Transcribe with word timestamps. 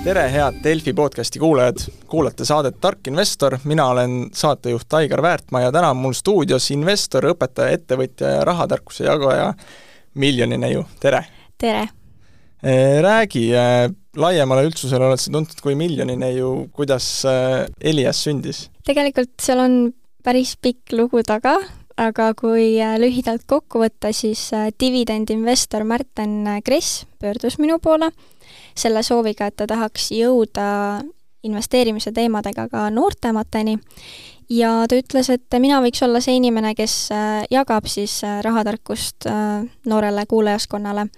tere, 0.00 0.22
head 0.32 0.62
Delfi 0.64 0.92
podcasti 0.96 1.38
kuulajad, 1.38 1.82
kuulate 2.08 2.44
saadet 2.48 2.78
Tark 2.80 3.08
investor, 3.10 3.58
mina 3.68 3.84
olen 3.92 4.30
saatejuht 4.32 4.92
Aigar 4.96 5.22
Väärtmaa 5.22 5.60
ja 5.60 5.72
täna 5.72 5.90
on 5.92 6.00
mul 6.00 6.14
stuudios 6.16 6.70
investor, 6.72 7.26
õpetaja, 7.34 7.76
ettevõtja 7.76 8.30
ja 8.38 8.44
rahatarkuse 8.48 9.04
jagaja 9.04 9.50
Miljoni 10.14 10.56
Neiu, 10.58 10.86
tere! 11.00 11.20
tere! 11.60 11.84
Räägi, 13.04 13.44
laiemale 14.16 14.64
üldsusele 14.68 15.04
oled 15.10 15.20
sa 15.20 15.32
tuntud 15.32 15.60
kui 15.64 15.76
Miljoni 15.76 16.16
Neiu, 16.16 16.70
kuidas 16.72 17.10
Elias 17.80 18.24
sündis? 18.24 18.68
tegelikult 18.88 19.36
seal 19.40 19.60
on 19.60 19.78
päris 20.24 20.56
pikk 20.56 20.96
lugu 20.96 21.20
taga, 21.28 21.58
aga 22.00 22.32
kui 22.40 22.72
lühidalt 23.04 23.44
kokku 23.48 23.84
võtta, 23.84 24.14
siis 24.16 24.48
dividendinvestor 24.80 25.84
Märten 25.84 26.62
Kress 26.64 27.04
pöördus 27.20 27.60
minu 27.60 27.76
poole 27.84 28.08
selle 28.80 29.02
sooviga, 29.06 29.46
et 29.46 29.56
ta 29.56 29.66
tahaks 29.70 30.10
jõuda 30.16 30.66
investeerimise 31.46 32.12
teemadega 32.12 32.68
ka 32.68 32.88
noortemateni 32.92 33.78
ja 34.50 34.70
ta 34.88 34.98
ütles, 34.98 35.30
et 35.32 35.58
mina 35.62 35.80
võiks 35.82 36.02
olla 36.04 36.20
see 36.22 36.38
inimene, 36.40 36.74
kes 36.78 36.94
äh, 37.14 37.42
jagab 37.52 37.88
siis 37.90 38.20
äh, 38.26 38.40
rahatarkust 38.44 39.28
äh, 39.30 39.66
noorele 39.86 40.26
kuulajaskonnale. 40.28 41.08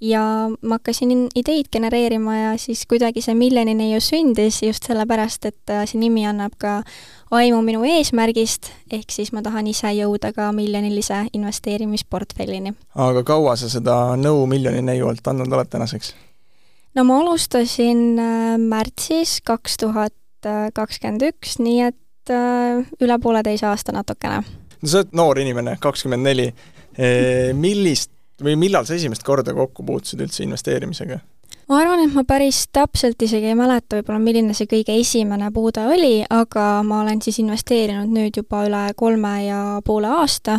ja 0.00 0.48
ma 0.62 0.78
hakkasin 0.78 1.26
ideid 1.36 1.66
genereerima 1.72 2.36
ja 2.36 2.52
siis 2.58 2.86
kuidagi 2.88 3.20
see 3.20 3.34
miljonini 3.36 3.90
ju 3.92 3.98
sündis 4.00 4.62
just 4.62 4.86
sellepärast, 4.88 5.44
et 5.44 5.72
see 5.84 6.00
nimi 6.00 6.24
annab 6.26 6.54
ka 6.58 6.78
aimu 7.30 7.60
minu 7.62 7.84
eesmärgist, 7.84 8.70
ehk 8.90 9.12
siis 9.12 9.32
ma 9.36 9.42
tahan 9.44 9.68
ise 9.68 9.92
jõuda 9.92 10.32
ka 10.32 10.48
miljonilise 10.56 11.26
investeerimisportfellini. 11.36 12.72
aga 12.94 13.22
kaua 13.22 13.56
sa 13.60 13.68
seda 13.68 14.16
nõu 14.16 14.46
miljoni 14.48 14.80
neiu 14.80 15.12
alt 15.12 15.28
andnud 15.28 15.52
oled 15.52 15.68
tänaseks? 15.68 16.14
No 16.94 17.04
ma 17.08 17.20
alustasin 17.22 18.18
äh, 18.18 18.56
märtsis 18.58 19.38
kaks 19.44 19.76
tuhat 19.84 20.16
kakskümmend 20.74 21.26
üks, 21.28 21.58
nii 21.60 21.82
et 21.90 22.32
äh, 22.32 22.80
üle 23.04 23.18
pooleteise 23.20 23.68
aasta 23.68 23.92
natukene. 23.92 24.40
no 24.80 24.88
sa 24.88 25.02
oled 25.02 25.12
noor 25.12 25.42
inimene, 25.42 25.76
kakskümmend 25.80 26.26
neli. 26.26 26.52
Millist 27.56 28.10
või 28.42 28.56
millal 28.58 28.84
sa 28.84 28.96
esimest 28.96 29.22
korda 29.24 29.54
kokku 29.54 29.84
puutusid 29.86 30.20
üldse 30.24 30.42
investeerimisega? 30.44 31.20
ma 31.70 31.78
arvan, 31.78 32.02
et 32.02 32.14
ma 32.16 32.24
päris 32.26 32.64
täpselt 32.74 33.22
isegi 33.22 33.52
ei 33.52 33.54
mäleta 33.54 34.00
võib-olla, 34.00 34.18
milline 34.18 34.56
see 34.58 34.66
kõige 34.70 34.96
esimene 34.98 35.52
puude 35.54 35.84
oli, 35.86 36.24
aga 36.26 36.66
ma 36.86 37.04
olen 37.04 37.22
siis 37.22 37.38
investeerinud 37.44 38.10
nüüd 38.10 38.40
juba 38.40 38.64
üle 38.66 38.82
kolme 38.98 39.34
ja 39.44 39.60
poole 39.86 40.10
aasta 40.10 40.58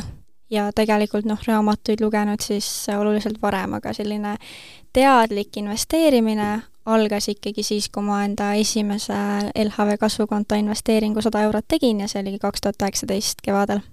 ja 0.52 0.70
tegelikult 0.76 1.26
noh, 1.26 1.40
raamatuid 1.48 2.02
lugenud 2.04 2.44
siis 2.44 2.68
oluliselt 2.98 3.42
varem, 3.42 3.78
aga 3.80 3.94
selline 3.94 4.36
teadlik 4.94 5.58
investeerimine 5.58 6.52
algas 6.86 7.30
ikkagi 7.30 7.64
siis, 7.64 7.90
kui 7.94 8.04
ma 8.04 8.24
enda 8.26 8.52
esimese 8.60 9.18
LHV 9.56 9.98
kasvukonto 10.02 10.58
investeeringu 10.58 11.22
sada 11.22 11.44
eurot 11.46 11.68
tegin 11.68 12.02
ja 12.02 12.10
see 12.10 12.24
oligi 12.24 12.42
kaks 12.42 12.62
tuhat 12.62 12.82
üheksateist 12.82 13.44
kevadel. 13.46 13.84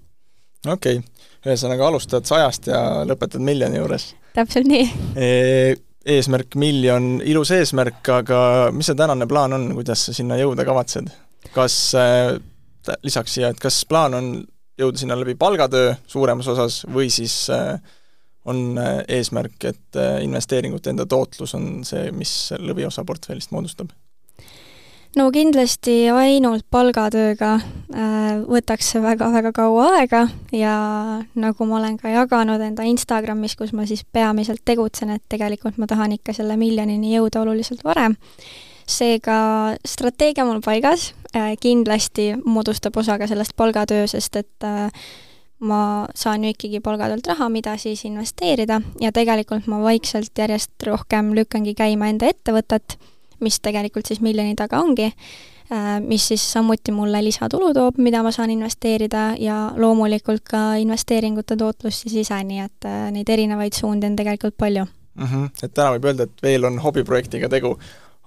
okei 0.67 0.97
okay., 0.97 1.27
ühesõnaga 1.45 1.87
alustad 1.87 2.25
sajast 2.27 2.67
ja 2.67 2.81
lõpetad 3.07 3.43
miljoni 3.45 3.79
juures? 3.79 4.13
täpselt 4.33 4.67
nii 4.67 4.89
e 5.15 5.29
eesmärk 6.09 6.55
miljon, 6.55 7.19
ilus 7.27 7.51
eesmärk, 7.53 8.01
aga 8.09 8.39
mis 8.73 8.87
see 8.89 8.97
tänane 8.97 9.27
plaan 9.29 9.53
on, 9.53 9.67
kuidas 9.77 10.07
sa 10.07 10.15
sinna 10.15 10.39
jõuda 10.39 10.65
kavatsed? 10.65 11.11
kas 11.53 11.75
äh, 11.97 12.39
lisaks 13.05 13.37
siia, 13.37 13.51
et 13.53 13.59
kas 13.61 13.83
plaan 13.89 14.17
on 14.17 14.31
jõuda 14.79 15.01
sinna 15.01 15.17
läbi 15.19 15.35
palgatöö 15.39 15.93
suuremas 16.07 16.47
osas 16.47 16.83
või 16.93 17.09
siis 17.13 17.35
äh, 17.53 17.79
on 18.49 18.77
äh, 18.79 19.01
eesmärk, 19.19 19.57
et 19.63 19.97
äh, 19.99 20.21
investeeringute 20.23 20.93
enda 20.93 21.05
tootlus 21.09 21.55
on 21.57 21.81
see, 21.87 22.09
mis 22.15 22.53
lõviosa 22.57 23.05
portfellist 23.05 23.51
moodustab? 23.55 23.91
no 25.17 25.25
kindlasti 25.33 26.03
ainult 26.13 26.67
palgatööga 26.69 27.55
võtaks 28.45 28.91
see 28.93 29.01
väga-väga 29.01 29.51
kaua 29.57 29.87
aega 29.97 30.19
ja 30.53 30.75
nagu 31.33 31.65
ma 31.65 31.79
olen 31.79 31.95
ka 31.97 32.11
jaganud 32.13 32.61
enda 32.61 32.85
Instagramis, 32.85 33.55
kus 33.57 33.73
ma 33.73 33.87
siis 33.89 34.05
peamiselt 34.05 34.61
tegutsen, 34.65 35.09
et 35.17 35.23
tegelikult 35.29 35.81
ma 35.81 35.89
tahan 35.89 36.13
ikka 36.19 36.37
selle 36.37 36.59
miljonini 36.61 37.15
jõuda 37.15 37.41
oluliselt 37.41 37.81
varem, 37.83 38.13
seega 38.89 39.39
strateegia 39.85 40.45
mul 40.47 40.61
paigas, 40.65 41.13
kindlasti 41.61 42.31
moodustab 42.45 42.97
osa 42.97 43.19
ka 43.21 43.27
sellest 43.29 43.53
palgatöö, 43.55 44.07
sest 44.09 44.39
et 44.41 44.69
ma 45.59 46.07
saan 46.15 46.43
ju 46.43 46.53
ikkagi 46.53 46.79
palgatöölt 46.83 47.27
raha, 47.27 47.49
mida 47.51 47.75
siis 47.77 48.05
investeerida 48.07 48.79
ja 49.01 49.11
tegelikult 49.11 49.67
ma 49.67 49.81
vaikselt 49.83 50.31
järjest 50.37 50.71
rohkem 50.87 51.33
lükkangi 51.35 51.75
käima 51.75 52.09
enda 52.11 52.29
ettevõtet, 52.31 52.95
mis 53.43 53.59
tegelikult 53.63 54.07
siis 54.07 54.21
miljoni 54.23 54.55
taga 54.59 54.79
ongi, 54.79 55.09
äh, 55.71 55.89
mis 56.03 56.27
siis 56.31 56.45
samuti 56.53 56.95
mulle 56.95 57.21
lisatulu 57.23 57.73
toob, 57.75 57.99
mida 57.99 58.23
ma 58.23 58.31
saan 58.35 58.53
investeerida 58.55 59.33
ja 59.39 59.59
loomulikult 59.75 60.45
ka 60.47 60.63
investeeringute 60.79 61.59
tootlus 61.59 62.01
siis 62.05 62.21
ise, 62.25 62.39
nii 62.43 62.63
et 62.63 62.87
äh, 62.87 63.09
neid 63.15 63.29
erinevaid 63.29 63.75
suundi 63.75 64.07
on 64.07 64.15
tegelikult 64.15 64.57
palju 64.57 64.85
mm. 64.85 65.25
-hmm. 65.25 65.49
Et 65.63 65.73
täna 65.73 65.91
võib 65.97 66.05
öelda, 66.11 66.23
et 66.23 66.43
veel 66.43 66.65
on 66.65 66.79
hobiprojektiga 66.79 67.49
tegu. 67.49 67.77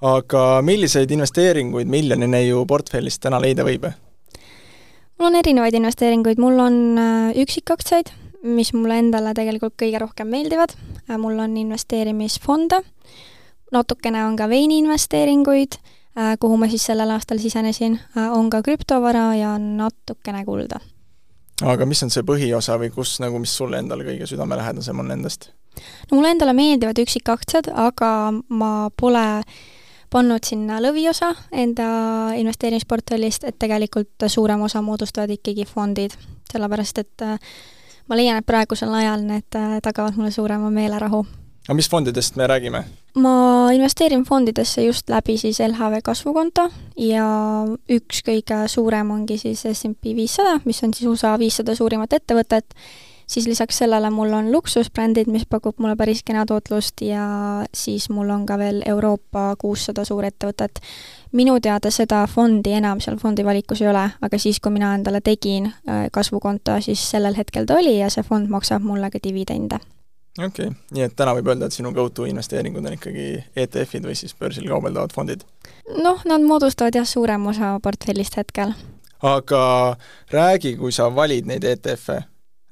Aga 0.03 0.63
milliseid 0.67 1.11
investeeringuid 1.15 1.91
miljoni 1.91 2.27
neiu 2.27 2.65
portfellist 2.67 3.23
täna 3.23 3.39
leida 3.43 3.65
võib? 3.67 3.87
mul 5.19 5.29
on 5.29 5.39
erinevaid 5.39 5.77
investeeringuid, 5.79 6.41
mul 6.43 6.59
on 6.59 6.77
äh, 6.99 7.29
üksikaktsiaid, 7.39 8.09
mis 8.43 8.73
mulle 8.75 8.97
endale 8.99 9.31
tegelikult 9.39 9.77
kõige 9.79 10.01
rohkem 10.03 10.33
meeldivad, 10.35 10.75
äh, 10.75 11.19
mul 11.21 11.39
on 11.39 11.55
investeerimisfonde, 11.61 12.81
natukene 13.73 14.25
on 14.27 14.35
ka 14.41 14.49
veiniinvesteeringuid, 14.51 15.77
äh, 16.19 16.33
kuhu 16.43 16.57
ma 16.59 16.67
siis 16.73 16.89
sellel 16.91 17.13
aastal 17.15 17.39
sisenesin, 17.39 18.01
on 18.25 18.51
ka 18.51 18.65
krüptovara 18.67 19.29
ja 19.39 19.53
natukene 19.63 20.43
kulda. 20.49 20.81
aga 21.63 21.87
mis 21.87 22.03
on 22.03 22.11
see 22.11 22.27
põhiosa 22.27 22.75
või 22.83 22.91
kus 22.91 23.21
nagu, 23.23 23.39
mis 23.39 23.55
sulle 23.55 23.79
endale 23.79 24.09
kõige 24.09 24.27
südamelähedasem 24.27 24.99
on 24.99 25.15
nendest? 25.15 25.53
no 26.11 26.19
mulle 26.19 26.35
endale 26.35 26.57
meeldivad 26.59 26.99
üksikaktsiad, 26.99 27.71
aga 27.71 28.33
ma 28.49 28.91
pole 28.99 29.29
äh, 29.39 29.63
pannud 30.13 30.45
sinna 30.47 30.79
lõviosa 30.83 31.33
enda 31.53 31.87
investeerimisportfellist, 32.39 33.47
et 33.49 33.59
tegelikult 33.59 34.27
suurem 34.29 34.65
osa 34.67 34.83
moodustavad 34.85 35.33
ikkagi 35.33 35.67
fondid, 35.69 36.17
sellepärast 36.53 37.03
et 37.03 37.25
äh, 37.27 37.39
ma 38.09 38.19
leian, 38.19 38.41
et 38.41 38.49
praegusel 38.49 38.93
ajal 38.95 39.25
need 39.27 39.59
äh, 39.59 39.79
tagavad 39.85 40.19
mulle 40.19 40.33
suurema 40.35 40.71
meelerahu. 40.71 41.25
aga 41.69 41.75
mis 41.79 41.89
fondidest 41.91 42.37
me 42.37 42.47
räägime? 42.47 42.85
ma 43.15 43.71
investeerin 43.73 44.25
fondidesse 44.25 44.85
just 44.85 45.11
läbi 45.11 45.37
siis 45.39 45.61
LHV 45.61 46.03
kasvukonto 46.05 46.69
ja 46.97 47.27
üks 47.89 48.23
kõige 48.27 48.67
suurem 48.69 49.11
ongi 49.11 49.39
siis 49.39 49.65
SMP 49.73 50.17
viissada, 50.17 50.61
mis 50.65 50.83
on 50.83 50.95
siis 50.95 51.09
USA 51.09 51.39
viissada 51.39 51.75
suurimat 51.75 52.13
ettevõtet 52.13 52.75
siis 53.33 53.47
lisaks 53.49 53.79
sellele 53.79 54.11
mul 54.11 54.33
on 54.33 54.51
luksusbrändid, 54.53 55.31
mis 55.33 55.47
pakub 55.49 55.79
mulle 55.81 55.97
päris 55.97 56.23
kena 56.23 56.45
tootlust 56.47 57.01
ja 57.01 57.25
siis 57.75 58.11
mul 58.11 58.31
on 58.31 58.45
ka 58.47 58.59
veel 58.61 58.83
Euroopa 58.87 59.55
kuussada 59.59 60.05
suurettevõtet. 60.05 60.81
minu 61.33 61.61
teada 61.61 61.91
seda 61.91 62.27
fondi 62.29 62.75
enam 62.77 63.01
seal 63.01 63.17
fondi 63.17 63.45
valikus 63.45 63.81
ei 63.83 63.89
ole, 63.89 64.05
aga 64.21 64.39
siis, 64.39 64.61
kui 64.61 64.73
mina 64.73 64.95
endale 64.95 65.21
tegin 65.21 65.67
äh, 65.67 66.07
kasvukonto, 66.13 66.81
siis 66.81 67.11
sellel 67.11 67.37
hetkel 67.37 67.67
ta 67.67 67.81
oli 67.81 67.99
ja 67.99 68.11
see 68.11 68.23
fond 68.23 68.49
maksab 68.53 68.83
mulle 68.85 69.11
ka 69.11 69.19
dividende 69.25 69.81
okei 70.39 70.67
okay., 70.67 70.77
nii 70.91 71.05
et 71.07 71.17
täna 71.17 71.35
võib 71.37 71.49
öelda, 71.53 71.69
et 71.69 71.77
sinu 71.77 71.93
go-to 71.93 72.27
investeeringud 72.29 72.85
on 72.85 72.97
ikkagi 72.97 73.27
ETF-id 73.57 74.09
või 74.09 74.17
siis 74.17 74.35
börsil 74.39 74.69
kaubeldavad 74.69 75.13
fondid? 75.13 75.45
noh, 75.97 76.21
nad 76.29 76.45
moodustavad 76.45 76.97
jah, 76.97 77.09
suurema 77.09 77.51
osa 77.51 77.79
portfellist 77.83 78.37
hetkel. 78.37 78.75
aga 79.23 79.63
räägi, 80.33 80.77
kui 80.77 80.93
sa 80.93 81.09
valid 81.15 81.49
neid 81.49 81.65
ETF-e, 81.65 82.23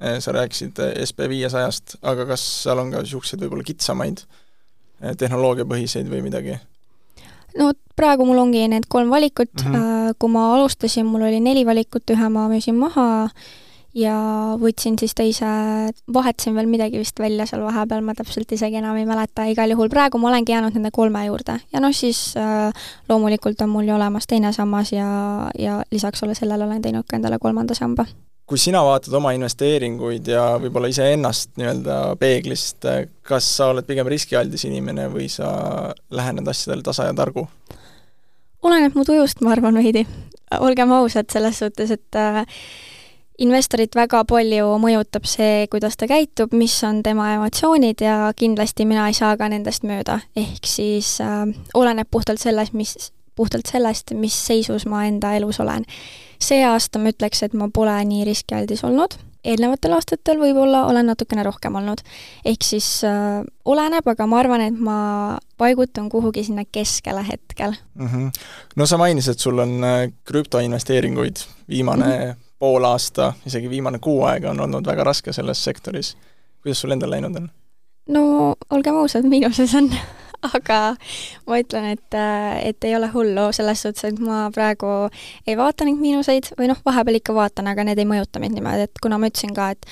sa 0.00 0.32
rääkisid 0.32 0.78
eh, 0.80 0.92
SB 1.06 1.28
viiesajast, 1.28 1.98
aga 2.02 2.26
kas 2.32 2.44
seal 2.64 2.80
on 2.80 2.92
ka 2.94 3.04
niisuguseid 3.04 3.42
võib-olla 3.44 3.66
kitsamaid 3.66 4.24
eh, 4.24 5.16
tehnoloogiapõhiseid 5.20 6.10
või 6.10 6.24
midagi? 6.24 6.58
no 7.58 7.72
praegu 7.98 8.24
mul 8.28 8.38
ongi 8.46 8.66
need 8.70 8.86
kolm 8.88 9.10
valikut 9.10 9.52
mm, 9.64 9.72
-hmm. 9.74 10.14
kui 10.18 10.30
ma 10.30 10.52
alustasin, 10.54 11.06
mul 11.06 11.26
oli 11.28 11.40
neli 11.40 11.66
valikut, 11.66 12.10
ühe 12.14 12.28
ma 12.30 12.46
müüsin 12.48 12.78
maha 12.78 13.08
ja 13.94 14.14
võtsin 14.60 14.94
siis 15.00 15.14
teise, 15.18 15.46
vahetasin 16.14 16.54
veel 16.54 16.70
midagi 16.70 17.00
vist 17.02 17.18
välja 17.18 17.46
seal 17.46 17.64
vahepeal, 17.66 18.04
ma 18.06 18.14
täpselt 18.14 18.52
isegi 18.52 18.78
enam 18.78 18.96
ei 18.96 19.06
mäleta, 19.06 19.48
igal 19.50 19.74
juhul 19.74 19.90
praegu 19.90 20.18
ma 20.18 20.30
olengi 20.30 20.54
jäänud 20.54 20.78
nende 20.78 20.94
kolme 20.94 21.26
juurde 21.26 21.58
ja 21.72 21.82
noh, 21.82 21.92
siis 21.92 22.36
äh, 22.38 22.70
loomulikult 23.08 23.60
on 23.66 23.74
mul 23.74 23.90
ju 23.90 23.94
olemas 23.98 24.30
teine 24.30 24.52
sammas 24.52 24.92
ja, 24.92 25.50
ja 25.58 25.82
lisaks 25.90 26.22
ole 26.22 26.38
sellele 26.38 26.64
olen 26.64 26.82
teinud 26.82 27.04
ka 27.10 27.18
endale 27.18 27.38
kolmanda 27.42 27.74
samba 27.74 28.06
kui 28.50 28.58
sina 28.58 28.80
vaatad 28.82 29.14
oma 29.14 29.30
investeeringuid 29.36 30.26
ja 30.32 30.42
võib-olla 30.58 30.88
iseennast 30.90 31.52
nii-öelda 31.60 31.98
peeglist, 32.18 32.82
kas 33.22 33.46
sa 33.60 33.70
oled 33.70 33.86
pigem 33.86 34.10
riskialdis 34.10 34.66
inimene 34.66 35.06
või 35.12 35.28
sa 35.30 35.52
lähened 36.10 36.50
asjadele 36.50 36.82
tasa 36.82 37.06
ja 37.06 37.14
targu? 37.14 37.46
oleneb 38.66 38.96
mu 38.98 39.06
tujust, 39.08 39.40
ma 39.40 39.54
arvan, 39.54 39.78
veidi. 39.78 40.02
olgem 40.58 40.90
ausad 40.92 41.30
selles 41.32 41.62
suhtes, 41.62 41.94
et 41.94 42.18
äh, 42.18 42.42
investorit 43.38 43.94
väga 43.96 44.24
palju 44.28 44.74
mõjutab 44.82 45.28
see, 45.30 45.64
kuidas 45.72 45.96
ta 45.96 46.08
käitub, 46.10 46.52
mis 46.52 46.74
on 46.84 47.04
tema 47.06 47.30
emotsioonid 47.36 48.02
ja 48.04 48.18
kindlasti 48.36 48.84
mina 48.84 49.06
ei 49.08 49.16
saa 49.16 49.36
ka 49.40 49.48
nendest 49.48 49.86
mööda. 49.86 50.20
ehk 50.36 50.66
siis 50.66 51.20
äh, 51.24 51.46
oleneb 51.74 52.10
puhtalt 52.10 52.42
sellest, 52.42 52.74
mis, 52.74 53.12
puhtalt 53.40 53.72
sellest, 53.72 54.12
mis 54.12 54.36
seisus 54.46 54.86
ma 54.90 55.06
enda 55.08 55.32
elus 55.38 55.60
olen. 55.64 55.88
see 56.40 56.62
aasta 56.64 57.00
ma 57.00 57.12
ütleks, 57.12 57.42
et 57.44 57.56
ma 57.56 57.68
pole 57.72 57.96
nii 58.04 58.24
riskialdis 58.28 58.84
olnud 58.84 59.18
eelnevatel 59.44 59.94
aastatel 59.96 60.40
võib-olla 60.40 60.84
olen 60.88 61.08
natukene 61.08 61.44
rohkem 61.46 61.74
olnud. 61.80 62.02
ehk 62.44 62.64
siis 62.64 62.88
äh, 63.08 63.40
oleneb, 63.64 64.08
aga 64.12 64.26
ma 64.28 64.40
arvan, 64.42 64.64
et 64.64 64.76
ma 64.76 65.38
paigutun 65.60 66.10
kuhugi 66.12 66.44
sinna 66.44 66.64
keskele 66.72 67.24
hetkel 67.28 67.72
mm. 67.94 68.06
-hmm. 68.06 68.42
no 68.76 68.86
sa 68.86 68.98
mainisid, 68.98 69.38
sul 69.38 69.58
on 69.58 69.84
äh, 69.84 70.12
krüptoinvesteeringuid, 70.24 71.36
viimane 71.68 72.06
mm 72.06 72.30
-hmm. 72.30 72.36
pool 72.58 72.84
aasta, 72.84 73.32
isegi 73.46 73.70
viimane 73.70 73.98
kuu 73.98 74.24
aega 74.24 74.50
on 74.50 74.60
olnud 74.60 74.86
väga 74.86 75.04
raske 75.04 75.32
selles 75.32 75.64
sektoris. 75.64 76.16
kuidas 76.62 76.80
sul 76.80 76.90
endal 76.90 77.10
läinud 77.10 77.36
on? 77.36 77.50
no 78.08 78.54
olgem 78.70 78.96
ausad, 78.96 79.24
miinuses 79.24 79.74
on 79.74 79.90
aga 80.56 80.80
ma 81.48 81.60
ütlen, 81.60 81.90
et, 81.94 82.18
et 82.64 82.88
ei 82.88 82.96
ole 82.96 83.10
hullu, 83.12 83.50
selles 83.56 83.84
suhtes, 83.84 84.06
et 84.08 84.22
ma 84.24 84.46
praegu 84.54 85.10
ei 85.46 85.56
vaata 85.58 85.86
neid 85.88 86.00
miinuseid 86.00 86.52
või 86.58 86.70
noh, 86.70 86.80
vahepeal 86.86 87.20
ikka 87.20 87.36
vaatan, 87.36 87.70
aga 87.70 87.86
need 87.88 88.00
ei 88.00 88.08
mõjuta 88.08 88.42
mind 88.42 88.58
niimoodi, 88.58 88.88
et 88.88 89.02
kuna 89.02 89.20
ma 89.20 89.30
ütlesin 89.30 89.54
ka, 89.56 89.72
et 89.74 89.88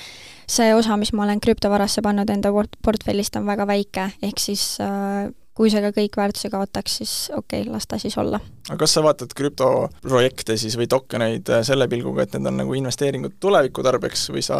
see 0.49 0.71
osa, 0.75 0.97
mis 0.97 1.13
ma 1.13 1.25
olen 1.27 1.41
krüptovarasse 1.43 2.03
pannud 2.05 2.29
enda 2.33 2.51
port-, 2.53 2.79
portfellist, 2.85 3.37
on 3.37 3.45
väga 3.49 3.67
väike, 3.69 4.09
ehk 4.25 4.41
siis 4.41 4.71
äh, 4.83 5.29
kui 5.59 5.71
see 5.71 5.83
ka 5.83 5.91
kõik 5.95 6.15
väärtuse 6.15 6.49
kaotaks, 6.53 6.95
siis 7.01 7.13
okei 7.35 7.65
okay,, 7.65 7.73
las 7.73 7.87
ta 7.89 7.99
siis 8.01 8.17
olla. 8.17 8.39
aga 8.69 8.79
kas 8.79 8.95
sa 8.95 9.03
vaatad 9.05 9.35
krüptoprojekte 9.35 10.57
siis 10.57 10.79
või 10.79 10.89
tokeneid 10.89 11.51
äh, 11.51 11.63
selle 11.67 11.89
pilguga, 11.91 12.25
et 12.25 12.37
need 12.37 12.49
on 12.49 12.59
nagu 12.63 12.79
investeeringud 12.79 13.37
tuleviku 13.43 13.85
tarbeks 13.85 14.29
või 14.33 14.45
sa 14.45 14.59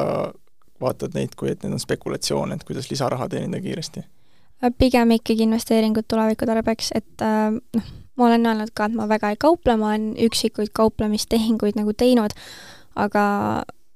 vaatad 0.80 1.15
neid 1.15 1.36
kui, 1.39 1.51
et 1.53 1.63
need 1.63 1.75
on 1.75 1.81
spekulatsioon, 1.81 2.53
et 2.56 2.63
kuidas 2.68 2.91
lisaraha 2.91 3.30
teenida 3.31 3.62
kiiresti? 3.63 4.03
Pigem 4.77 5.15
ikkagi 5.15 5.45
investeeringud 5.47 6.07
tuleviku 6.09 6.47
tarbeks, 6.50 6.91
et 6.97 7.23
äh, 7.23 7.56
noh, 7.56 7.89
ma 8.19 8.27
olen 8.27 8.45
öelnud 8.51 8.71
ka, 8.75 8.89
et 8.89 8.95
ma 8.97 9.07
väga 9.09 9.33
ei 9.33 9.39
kauple, 9.39 9.75
ma 9.79 9.94
olen 9.94 10.13
üksikuid 10.27 10.73
kauplemistehinguid 10.75 11.79
nagu 11.79 11.94
teinud, 11.97 12.35
aga, 13.00 13.23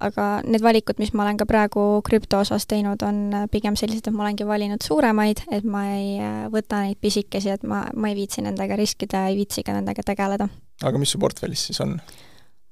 aga 0.04 0.28
need 0.48 0.64
valikud, 0.64 1.00
mis 1.04 1.12
ma 1.14 1.26
olen 1.26 1.40
ka 1.42 1.48
praegu 1.50 1.86
krüpto 2.08 2.40
osas 2.46 2.68
teinud, 2.70 3.04
on 3.04 3.48
pigem 3.52 3.78
sellised, 3.80 4.08
et 4.08 4.16
ma 4.16 4.26
olengi 4.28 4.48
valinud 4.48 4.86
suuremaid, 4.86 5.44
et 5.52 5.68
ma 5.68 5.86
ei 5.98 6.16
äh, 6.24 6.44
võta 6.54 6.84
neid 6.86 7.02
pisikesi, 7.04 7.52
et 7.54 7.68
ma, 7.68 7.84
ma 7.96 8.12
ei 8.12 8.20
viitsi 8.22 8.46
nendega 8.46 8.80
riskida, 8.80 9.28
ei 9.32 9.40
viitsi 9.42 9.66
ka 9.68 9.76
nendega 9.76 10.06
tegeleda. 10.14 10.48
aga 10.84 11.00
mis 11.02 11.12
su 11.16 11.20
portfellis 11.20 11.68
siis 11.70 11.84
on? 11.84 11.98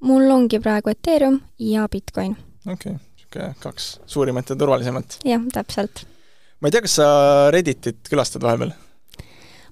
mul 0.08 0.32
ongi 0.34 0.60
praegu 0.64 0.90
Ethereum 0.96 1.42
ja 1.60 1.88
Bitcoin. 1.92 2.38
okei 2.66 2.96
okay., 2.96 3.00
niisugune 3.12 3.54
kaks 3.60 3.92
suurimat 4.06 4.50
ja 4.50 4.56
turvalisemat. 4.56 5.20
jah, 5.28 5.44
täpselt 5.54 6.06
ma 6.62 6.70
ei 6.70 6.76
tea, 6.76 6.84
kas 6.86 6.96
sa 7.00 7.10
Redditit 7.54 8.08
külastad 8.10 8.44
vahepeal? 8.46 8.74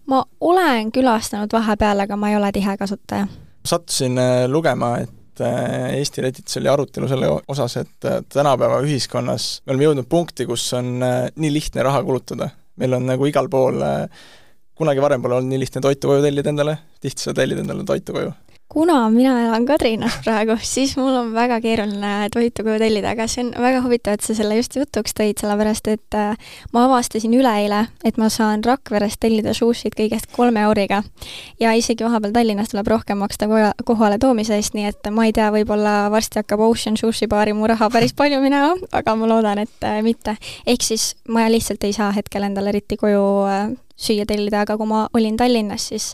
ma 0.10 0.24
olen 0.42 0.90
külastanud 0.92 1.54
vahepeal, 1.54 2.02
aga 2.06 2.18
ma 2.18 2.32
ei 2.32 2.38
ole 2.40 2.52
tihe 2.56 2.76
kasutaja. 2.78 3.28
sattusin 3.66 4.18
äh, 4.18 4.48
lugema, 4.50 4.96
et 5.04 5.44
äh, 5.46 5.94
Eesti 6.00 6.26
Redditis 6.26 6.58
oli 6.58 6.72
arutelu 6.72 7.08
selle 7.08 7.30
osas, 7.48 7.78
et 7.78 8.10
äh, 8.10 8.24
tänapäeva 8.34 8.82
ühiskonnas 8.86 9.62
me 9.66 9.76
oleme 9.76 9.90
jõudnud 9.90 10.10
punkti, 10.10 10.50
kus 10.50 10.66
on 10.74 10.98
nii 11.00 11.54
lihtne 11.54 11.86
raha 11.86 12.04
kulutada. 12.04 12.50
meil 12.80 12.94
on 12.96 13.06
nagu 13.06 13.26
igal 13.28 13.50
pool, 13.52 13.82
kunagi 14.80 15.02
varem 15.04 15.22
pole 15.22 15.36
olnud 15.36 15.52
nii 15.52 15.60
lihtne 15.60 15.82
toitu 15.84 16.08
koju 16.08 16.24
tellida 16.24 16.50
endale, 16.50 16.78
tihti 17.04 17.28
sa 17.28 17.34
tellid 17.36 17.60
endale 17.60 17.84
toitu 17.84 18.16
koju 18.16 18.32
kuna 18.70 19.10
mina 19.10 19.34
elan 19.46 19.66
Kadrinas 19.66 20.20
praegu, 20.24 20.54
siis 20.62 20.94
mul 20.98 21.16
on 21.18 21.32
väga 21.34 21.58
keeruline 21.62 22.30
toitu 22.34 22.64
koju 22.64 22.78
tellida, 22.82 23.16
aga 23.16 23.26
see 23.28 23.42
on 23.48 23.50
väga 23.58 23.82
huvitav, 23.82 24.18
et 24.18 24.26
sa 24.26 24.36
selle 24.38 24.60
just 24.60 24.76
jutuks 24.78 25.16
tõid, 25.18 25.42
sellepärast 25.42 25.90
et 25.90 26.18
äh, 26.18 26.52
ma 26.74 26.84
avastasin 26.86 27.34
üleeile, 27.34 27.82
et 28.06 28.20
ma 28.22 28.30
saan 28.30 28.62
Rakverest 28.66 29.20
tellida 29.26 29.56
sushit 29.58 29.98
kõigest 29.98 30.30
kolme 30.36 30.62
euriga. 30.68 31.02
ja 31.60 31.74
isegi 31.74 32.06
vahepeal 32.06 32.36
Tallinnas 32.36 32.70
tuleb 32.70 32.92
rohkem 32.94 33.18
maksta 33.24 33.50
kohale 33.86 34.20
toomise 34.22 34.56
eest, 34.60 34.78
nii 34.78 34.86
et 34.92 35.10
ma 35.12 35.26
ei 35.26 35.34
tea, 35.34 35.50
võib-olla 35.56 35.96
varsti 36.14 36.44
hakkab 36.44 36.62
Ocean 36.70 36.98
Sushi 36.98 37.28
baari 37.28 37.58
mu 37.58 37.68
raha 37.68 37.90
päris 37.90 38.14
palju 38.14 38.38
minema, 38.44 38.76
aga 38.92 39.16
ma 39.18 39.32
loodan, 39.34 39.66
et 39.66 39.82
äh, 39.90 40.04
mitte. 40.06 40.38
ehk 40.68 40.86
siis 40.86 41.16
ma 41.28 41.48
lihtsalt 41.50 41.90
ei 41.90 41.98
saa 41.98 42.12
hetkel 42.14 42.46
endale 42.46 42.70
eriti 42.70 43.02
koju 43.02 43.26
äh, 43.50 43.66
süüa 43.98 44.30
tellida, 44.30 44.62
aga 44.62 44.78
kui 44.78 44.94
ma 44.94 45.08
olin 45.14 45.42
Tallinnas, 45.42 45.90
siis 45.90 46.14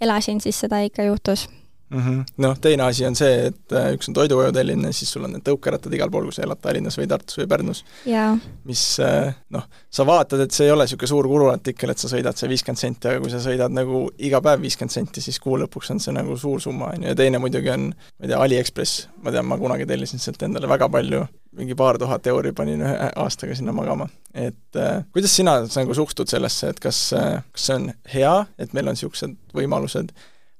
elasin, 0.00 0.40
siis 0.40 0.62
seda 0.62 0.78
ikka 0.86 1.10
juhtus 1.10 1.48
mm 1.94 2.00
-hmm.. 2.00 2.24
noh, 2.36 2.58
teine 2.60 2.82
asi 2.82 3.06
on 3.06 3.16
see, 3.16 3.46
et 3.50 3.72
äh, 3.72 3.92
üks 3.94 4.08
on 4.10 4.14
toidukoju 4.14 4.52
tellimine, 4.52 4.92
siis 4.92 5.12
sul 5.12 5.24
on 5.24 5.34
need 5.36 5.44
tõukerattad 5.46 5.94
igal 5.94 6.10
pool, 6.10 6.26
kui 6.28 6.36
sa 6.36 6.42
elad 6.46 6.60
Tallinnas 6.62 6.98
või 6.98 7.06
Tartus 7.10 7.38
või 7.38 7.46
Pärnus. 7.50 7.84
Yeah.. 8.06 8.38
mis 8.64 8.82
äh, 9.00 9.34
noh, 9.54 9.68
sa 9.90 10.06
vaatad, 10.06 10.40
et 10.44 10.56
see 10.56 10.66
ei 10.66 10.74
ole 10.74 10.86
niisugune 10.88 11.08
suur 11.08 11.28
kuluartikkel, 11.28 11.90
et 11.90 12.02
sa 12.02 12.10
sõidad 12.10 12.38
see 12.38 12.50
viiskümmend 12.50 12.80
senti, 12.80 13.08
aga 13.08 13.22
kui 13.22 13.30
sa 13.30 13.42
sõidad 13.44 13.74
nagu 13.74 14.04
iga 14.18 14.40
päev 14.44 14.64
viiskümmend 14.66 14.96
senti, 14.96 15.24
siis 15.24 15.40
kuu 15.40 15.58
lõpuks 15.62 15.94
on 15.94 16.02
see 16.02 16.16
nagu 16.16 16.36
suur 16.40 16.60
summa, 16.60 16.90
on 16.94 17.06
ju, 17.06 17.08
ja 17.12 17.14
teine 17.18 17.38
muidugi 17.42 17.70
on, 17.70 17.88
ma 17.94 18.26
ei 18.26 18.32
tea, 18.32 18.42
Aliekspress, 18.48 19.08
ma 19.22 19.32
tean, 19.34 19.46
ma 19.46 19.58
kunagi 19.58 19.86
tellisin 19.86 20.22
sealt 20.22 20.42
endale 20.42 20.68
väga 20.68 20.88
palju, 20.88 21.24
mingi 21.54 21.74
paar 21.78 21.98
tuhat 21.98 22.26
euri 22.26 22.52
panin 22.52 22.82
ühe 22.82 23.10
aastaga 23.16 23.54
sinna 23.54 23.72
magama. 23.72 24.08
et 24.34 24.76
äh, 24.76 25.04
kuidas 25.12 25.36
sina 25.36 25.60
nagu 25.76 25.94
suhtud 25.94 26.28
sellesse, 26.28 26.68
et 26.68 26.80
kas 26.80 27.12
äh,, 27.12 27.42
kas 27.52 27.66
see 27.66 27.74
on 27.74 27.92
hea, 28.14 28.46
et 28.58 28.72
meil 28.72 28.88
on 28.88 28.96
niisugused 28.96 29.36
võimalused 29.54 30.10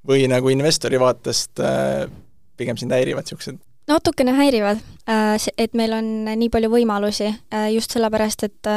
või 0.08 0.26
nagu 0.30 0.50
investori 0.52 1.00
vaatest 1.00 1.62
äh, 1.62 2.04
pigem 2.56 2.78
sind 2.80 2.94
häirivad 2.94 3.26
niisugused 3.26 3.60
natukene 3.84 4.32
häirivad, 4.32 4.78
äh, 5.12 5.34
et 5.60 5.74
meil 5.76 5.92
on 5.92 6.06
nii 6.24 6.48
palju 6.48 6.70
võimalusi, 6.72 7.26
äh, 7.52 7.66
just 7.74 7.92
sellepärast, 7.92 8.46
et 8.46 8.70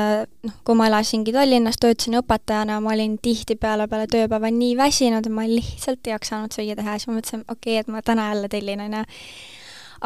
noh, 0.44 0.56
kui 0.68 0.76
ma 0.76 0.90
elasingi 0.90 1.32
Tallinnas, 1.32 1.80
töötasin 1.80 2.20
õpetajana, 2.20 2.82
ma 2.84 2.92
olin 2.92 3.16
tihtipeale 3.24 3.88
peale 3.88 4.10
tööpäeva 4.12 4.52
nii 4.52 4.74
väsinud, 4.76 5.30
ma 5.32 5.46
lihtsalt 5.48 6.08
ei 6.08 6.16
jaksanud 6.16 6.52
süüa 6.52 6.76
teha 6.76 6.98
siis 6.98 7.08
ma 7.08 7.16
mõtlesin, 7.22 7.46
okei 7.48 7.78
okay,, 7.78 7.86
et 7.86 7.94
ma 7.94 8.04
täna 8.04 8.28
jälle 8.34 8.52
tellin, 8.52 8.84
on 8.84 9.00
ju. 9.00 9.06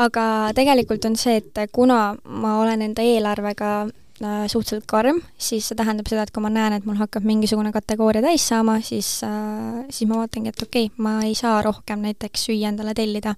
aga 0.06 0.26
tegelikult 0.56 1.10
on 1.10 1.18
see, 1.18 1.42
et 1.42 1.66
kuna 1.74 2.04
ma 2.24 2.60
olen 2.62 2.86
enda 2.86 3.02
eelarvega 3.02 3.74
suhteliselt 4.52 4.86
karm, 4.90 5.22
siis 5.40 5.68
see 5.70 5.78
tähendab 5.80 6.10
seda, 6.12 6.26
et 6.26 6.32
kui 6.34 6.44
ma 6.44 6.52
näen, 6.54 6.76
et 6.78 6.86
mul 6.86 7.00
hakkab 7.00 7.26
mingisugune 7.28 7.72
kategooria 7.74 8.24
täis 8.26 8.46
saama, 8.52 8.78
siis, 8.86 9.10
äh, 9.28 9.82
siis 9.90 10.10
ma 10.10 10.22
vaatangi, 10.22 10.54
et 10.54 10.64
okei 10.68 10.90
okay,, 10.90 11.04
ma 11.04 11.18
ei 11.26 11.36
saa 11.38 11.62
rohkem 11.66 12.04
näiteks 12.06 12.48
süüa 12.50 12.70
endale 12.70 12.94
tellida. 12.98 13.36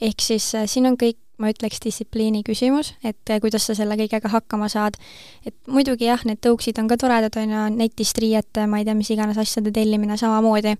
ehk 0.00 0.20
siis 0.20 0.54
äh, 0.54 0.68
siin 0.70 0.86
on 0.90 0.98
kõik 1.00 1.23
ma 1.42 1.50
ütleks, 1.50 1.80
distsipliini 1.82 2.44
küsimus, 2.46 2.92
et 3.02 3.30
eh, 3.30 3.40
kuidas 3.42 3.66
sa 3.66 3.74
selle 3.74 3.96
kõigega 3.98 4.30
hakkama 4.30 4.68
saad. 4.72 4.98
et 5.46 5.54
muidugi 5.66 6.06
jah, 6.06 6.22
need 6.28 6.40
tõuksid 6.44 6.78
on 6.80 6.88
ka 6.88 6.98
toredad, 7.00 7.34
on 7.40 7.54
ju, 7.56 7.66
netist 7.74 8.18
riiete, 8.22 8.66
ma 8.70 8.80
ei 8.80 8.88
tea, 8.88 8.94
mis 8.94 9.10
iganes 9.10 9.38
asjade 9.40 9.72
tellimine 9.74 10.16
samamoodi, 10.20 10.76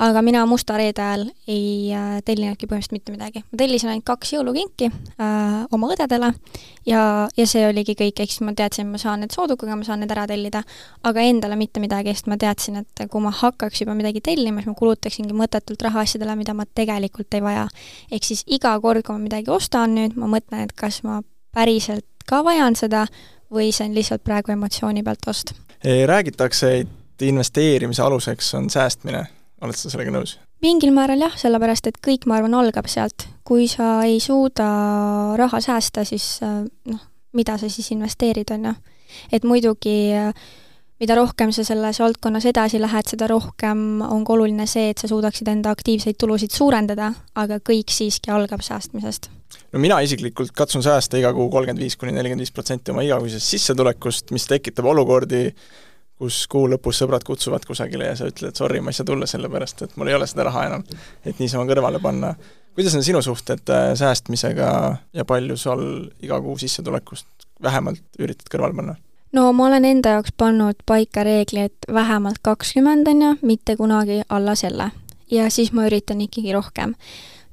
aga 0.00 0.22
mina 0.24 0.46
musta 0.48 0.78
reede 0.80 1.02
ajal 1.04 1.26
ei 1.48 1.92
äh, 1.92 2.18
tellinudki 2.24 2.66
põhimõtteliselt 2.66 2.96
mitte 2.96 3.12
midagi. 3.12 3.44
ma 3.44 3.60
tellisin 3.60 3.92
ainult 3.92 4.06
kaks 4.08 4.32
jõulukinki 4.32 4.88
äh, 4.88 5.66
oma 5.76 5.90
õdedele 5.92 6.32
ja, 6.88 7.02
ja 7.36 7.46
see 7.48 7.66
oligi 7.68 7.94
kõik, 7.98 8.22
siis 8.24 8.40
ma 8.46 8.54
teadsin, 8.56 8.88
ma 8.90 9.00
saan 9.00 9.24
need 9.24 9.34
soodukaga, 9.34 9.76
ma 9.76 9.84
saan 9.86 10.00
need 10.00 10.12
ära 10.14 10.24
tellida, 10.30 10.62
aga 11.06 11.24
endale 11.26 11.58
mitte 11.60 11.82
midagi, 11.82 12.14
sest 12.16 12.30
ma 12.32 12.38
teadsin, 12.40 12.80
et 12.80 13.04
kui 13.12 13.22
ma 13.24 13.32
hakkaks 13.34 13.82
juba 13.82 13.96
midagi 13.98 14.22
tellima, 14.24 14.62
siis 14.62 14.72
ma 14.72 14.76
kulutaksingi 14.78 15.36
mõttetult 15.36 15.84
raha 15.84 16.04
asjadele, 16.06 16.36
mida 16.40 16.56
ma 16.56 16.64
tegelikult 16.64 17.36
ei 17.36 17.44
vaja. 17.44 17.66
ehk 18.10 18.24
siis 18.24 18.44
iga 18.48 18.72
kord, 18.80 19.04
kui 19.04 19.16
ma 19.16 19.24
midagi 19.26 19.52
ostan, 19.52 19.89
on 19.90 19.98
nüüd, 19.98 20.16
ma 20.18 20.30
mõtlen, 20.30 20.64
et 20.64 20.72
kas 20.78 21.02
ma 21.06 21.20
päriselt 21.54 22.06
ka 22.30 22.44
vajan 22.46 22.78
seda 22.78 23.06
või 23.50 23.72
see 23.74 23.88
on 23.88 23.96
lihtsalt 23.96 24.22
praegu 24.24 24.54
emotsiooni 24.54 25.02
pealt 25.02 25.26
ost. 25.30 25.52
räägitakse, 26.06 26.78
et 26.80 27.22
investeerimise 27.26 28.02
aluseks 28.02 28.54
on 28.54 28.70
säästmine, 28.70 29.24
oled 29.60 29.76
sa 29.76 29.90
sellega 29.90 30.14
nõus? 30.14 30.38
mingil 30.62 30.92
määral 30.92 31.22
jah, 31.24 31.36
sellepärast 31.40 31.86
et 31.88 32.00
kõik, 32.04 32.26
ma 32.28 32.36
arvan, 32.36 32.54
algab 32.54 32.88
sealt. 32.88 33.26
kui 33.44 33.68
sa 33.68 34.02
ei 34.06 34.20
suuda 34.20 34.70
raha 35.36 35.60
säästa, 35.60 36.04
siis 36.04 36.38
noh, 36.42 37.00
mida 37.32 37.56
sa 37.58 37.68
siis 37.68 37.90
investeerid, 37.90 38.52
on 38.54 38.70
ju. 38.70 38.74
et 39.32 39.44
muidugi 39.44 40.12
mida 41.00 41.16
rohkem 41.16 41.52
sa 41.52 41.64
selles 41.64 42.00
valdkonnas 42.02 42.46
edasi 42.50 42.80
lähed, 42.80 43.08
seda 43.08 43.28
rohkem 43.30 44.02
on 44.04 44.24
ka 44.24 44.34
oluline 44.36 44.66
see, 44.68 44.90
et 44.92 45.00
sa 45.00 45.08
suudaksid 45.10 45.48
enda 45.48 45.72
aktiivseid 45.74 46.18
tulusid 46.20 46.52
suurendada, 46.54 47.12
aga 47.34 47.60
kõik 47.64 47.92
siiski 47.94 48.32
algab 48.34 48.64
säästmisest 48.66 49.30
no 49.72 49.82
mina 49.82 50.00
isiklikult 50.04 50.52
katsun 50.56 50.82
säästa 50.82 51.18
iga 51.20 51.32
kuu 51.34 51.48
kolmkümmend 51.50 51.82
viis 51.82 51.96
kuni 51.98 52.14
nelikümmend 52.14 52.44
viis 52.44 52.54
protsenti 52.54 52.92
oma 52.94 53.04
igakuisest 53.06 53.54
sissetulekust, 53.54 54.30
mis 54.34 54.46
tekitab 54.50 54.86
olukordi, 54.90 55.48
kus 56.20 56.42
kuu 56.52 56.68
lõpus 56.68 57.00
sõbrad 57.00 57.24
kutsuvad 57.26 57.64
kusagile 57.68 58.10
ja 58.10 58.16
sa 58.18 58.28
ütled, 58.30 58.56
sorry, 58.58 58.82
ma 58.84 58.92
ei 58.92 58.98
saa 58.98 59.08
tulla, 59.08 59.28
sellepärast 59.30 59.86
et 59.86 59.94
mul 59.96 60.10
ei 60.10 60.18
ole 60.18 60.28
seda 60.30 60.46
raha 60.50 60.66
enam, 60.68 60.84
et 61.24 61.38
niisama 61.40 61.66
kõrvale 61.70 62.02
panna. 62.02 62.34
kuidas 62.74 62.94
on 62.94 63.04
sinu 63.04 63.22
suhted 63.22 63.72
äh, 63.72 63.92
säästmisega 63.98 64.70
ja 65.16 65.24
palju 65.24 65.56
sul 65.56 66.10
iga 66.22 66.40
kuu 66.40 66.58
sissetulekust 66.58 67.48
vähemalt 67.62 68.20
üritad 68.20 68.52
kõrvale 68.52 68.76
panna? 68.76 68.96
No 69.32 69.52
ma 69.52 69.66
olen 69.66 69.84
enda 69.84 70.16
jaoks 70.16 70.32
pannud 70.36 70.80
paika 70.86 71.24
reegli, 71.24 71.66
et 71.70 71.92
vähemalt 71.92 72.40
kakskümmend, 72.42 73.08
on 73.08 73.22
ju, 73.22 73.34
mitte 73.42 73.76
kunagi 73.76 74.22
alla 74.28 74.54
selle. 74.54 74.90
ja 75.30 75.50
siis 75.50 75.72
ma 75.72 75.86
üritan 75.86 76.20
ikkagi 76.20 76.52
rohkem 76.52 76.94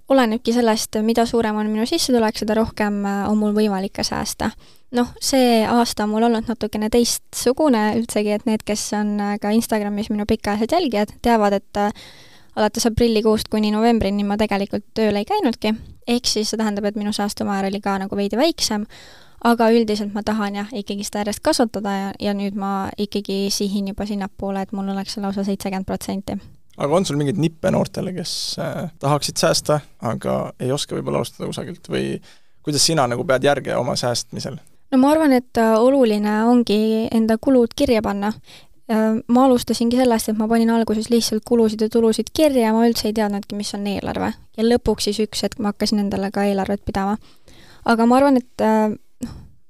olenebki 0.09 0.53
sellest, 0.55 0.95
mida 1.03 1.25
suurem 1.25 1.55
on 1.59 1.69
minu 1.69 1.85
sissetulek, 1.85 2.37
seda 2.39 2.55
rohkem 2.57 3.01
on 3.05 3.37
mul 3.37 3.53
võimalik 3.55 3.97
ka 3.99 4.03
säästa. 4.07 4.51
noh, 4.95 5.09
see 5.19 5.65
aasta 5.67 6.05
on 6.05 6.13
mul 6.13 6.23
olnud 6.23 6.47
natukene 6.47 6.89
teistsugune 6.89 7.91
üldsegi, 7.99 8.31
et 8.31 8.45
need, 8.47 8.63
kes 8.63 8.85
on 8.95 9.17
ka 9.41 9.51
Instagramis 9.51 10.09
minu 10.09 10.25
pikaajalised 10.25 10.71
jälgijad, 10.71 11.11
teavad, 11.21 11.57
et 11.59 11.81
alates 12.55 12.87
aprillikuust 12.87 13.51
kuni 13.51 13.71
novembrini 13.71 14.23
ma 14.23 14.37
tegelikult 14.39 14.85
tööl 14.95 15.19
ei 15.19 15.27
käinudki, 15.27 15.75
ehk 16.07 16.25
siis 16.25 16.53
see 16.53 16.59
tähendab, 16.59 16.87
et 16.87 16.95
minu 16.95 17.11
säästumäär 17.13 17.67
oli 17.67 17.81
ka 17.83 17.97
nagu 17.99 18.15
veidi 18.15 18.39
väiksem, 18.39 18.87
aga 19.43 19.69
üldiselt 19.73 20.13
ma 20.15 20.23
tahan 20.25 20.55
jah, 20.61 20.69
ikkagi 20.73 21.05
seda 21.05 21.21
järjest 21.23 21.43
kasvatada 21.45 21.93
ja, 21.93 22.13
ja 22.19 22.33
nüüd 22.37 22.57
ma 22.57 22.89
ikkagi 22.97 23.47
sihin 23.53 23.91
juba 23.91 24.07
sinnapoole, 24.09 24.63
et 24.65 24.73
mul 24.73 24.89
oleks 24.93 25.17
lausa 25.21 25.45
seitsekümmend 25.47 25.85
protsenti. 25.85 26.37
aga 26.77 26.95
on 26.95 27.05
sul 27.05 27.17
mingeid 27.17 27.37
nippe 27.41 27.71
noortele, 27.71 28.13
kes 28.13 28.31
äh, 28.61 28.89
tahaksid 28.99 29.37
säästa, 29.37 29.79
aga 30.01 30.53
ei 30.59 30.71
oska 30.71 30.97
võib-olla 30.97 31.21
alustada 31.21 31.49
kusagilt 31.49 31.89
või 31.89 32.17
kuidas 32.63 32.85
sina 32.85 33.07
nagu 33.07 33.23
pead 33.25 33.43
järge 33.43 33.75
oma 33.75 33.95
säästmisel? 33.95 34.57
no 34.91 35.01
ma 35.01 35.11
arvan, 35.11 35.33
et 35.37 35.57
äh, 35.57 35.75
oluline 35.79 36.43
ongi 36.47 37.07
enda 37.11 37.37
kulud 37.41 37.75
kirja 37.75 38.01
panna. 38.01 38.33
Äh, 38.87 39.17
ma 39.27 39.45
alustasingi 39.45 39.99
sellest, 39.99 40.31
et 40.31 40.37
ma 40.39 40.47
panin 40.47 40.71
alguses 40.71 41.09
lihtsalt 41.11 41.43
kulusid 41.47 41.81
ja 41.83 41.89
tulusid 41.91 42.31
kirja, 42.33 42.71
ma 42.73 42.85
üldse 42.87 43.09
ei 43.09 43.17
teadnudki, 43.17 43.57
mis 43.59 43.73
on 43.75 43.87
eelarve. 43.87 44.33
ja 44.57 44.63
lõpuks 44.63 45.09
siis 45.09 45.19
üks 45.21 45.43
hetk 45.43 45.59
ma 45.59 45.73
hakkasin 45.73 45.99
endale 46.05 46.31
ka 46.31 46.47
eelarvet 46.47 46.85
pidama. 46.85 47.17
aga 47.85 48.05
ma 48.05 48.17
arvan, 48.17 48.39
et 48.39 48.63
äh, 48.63 48.95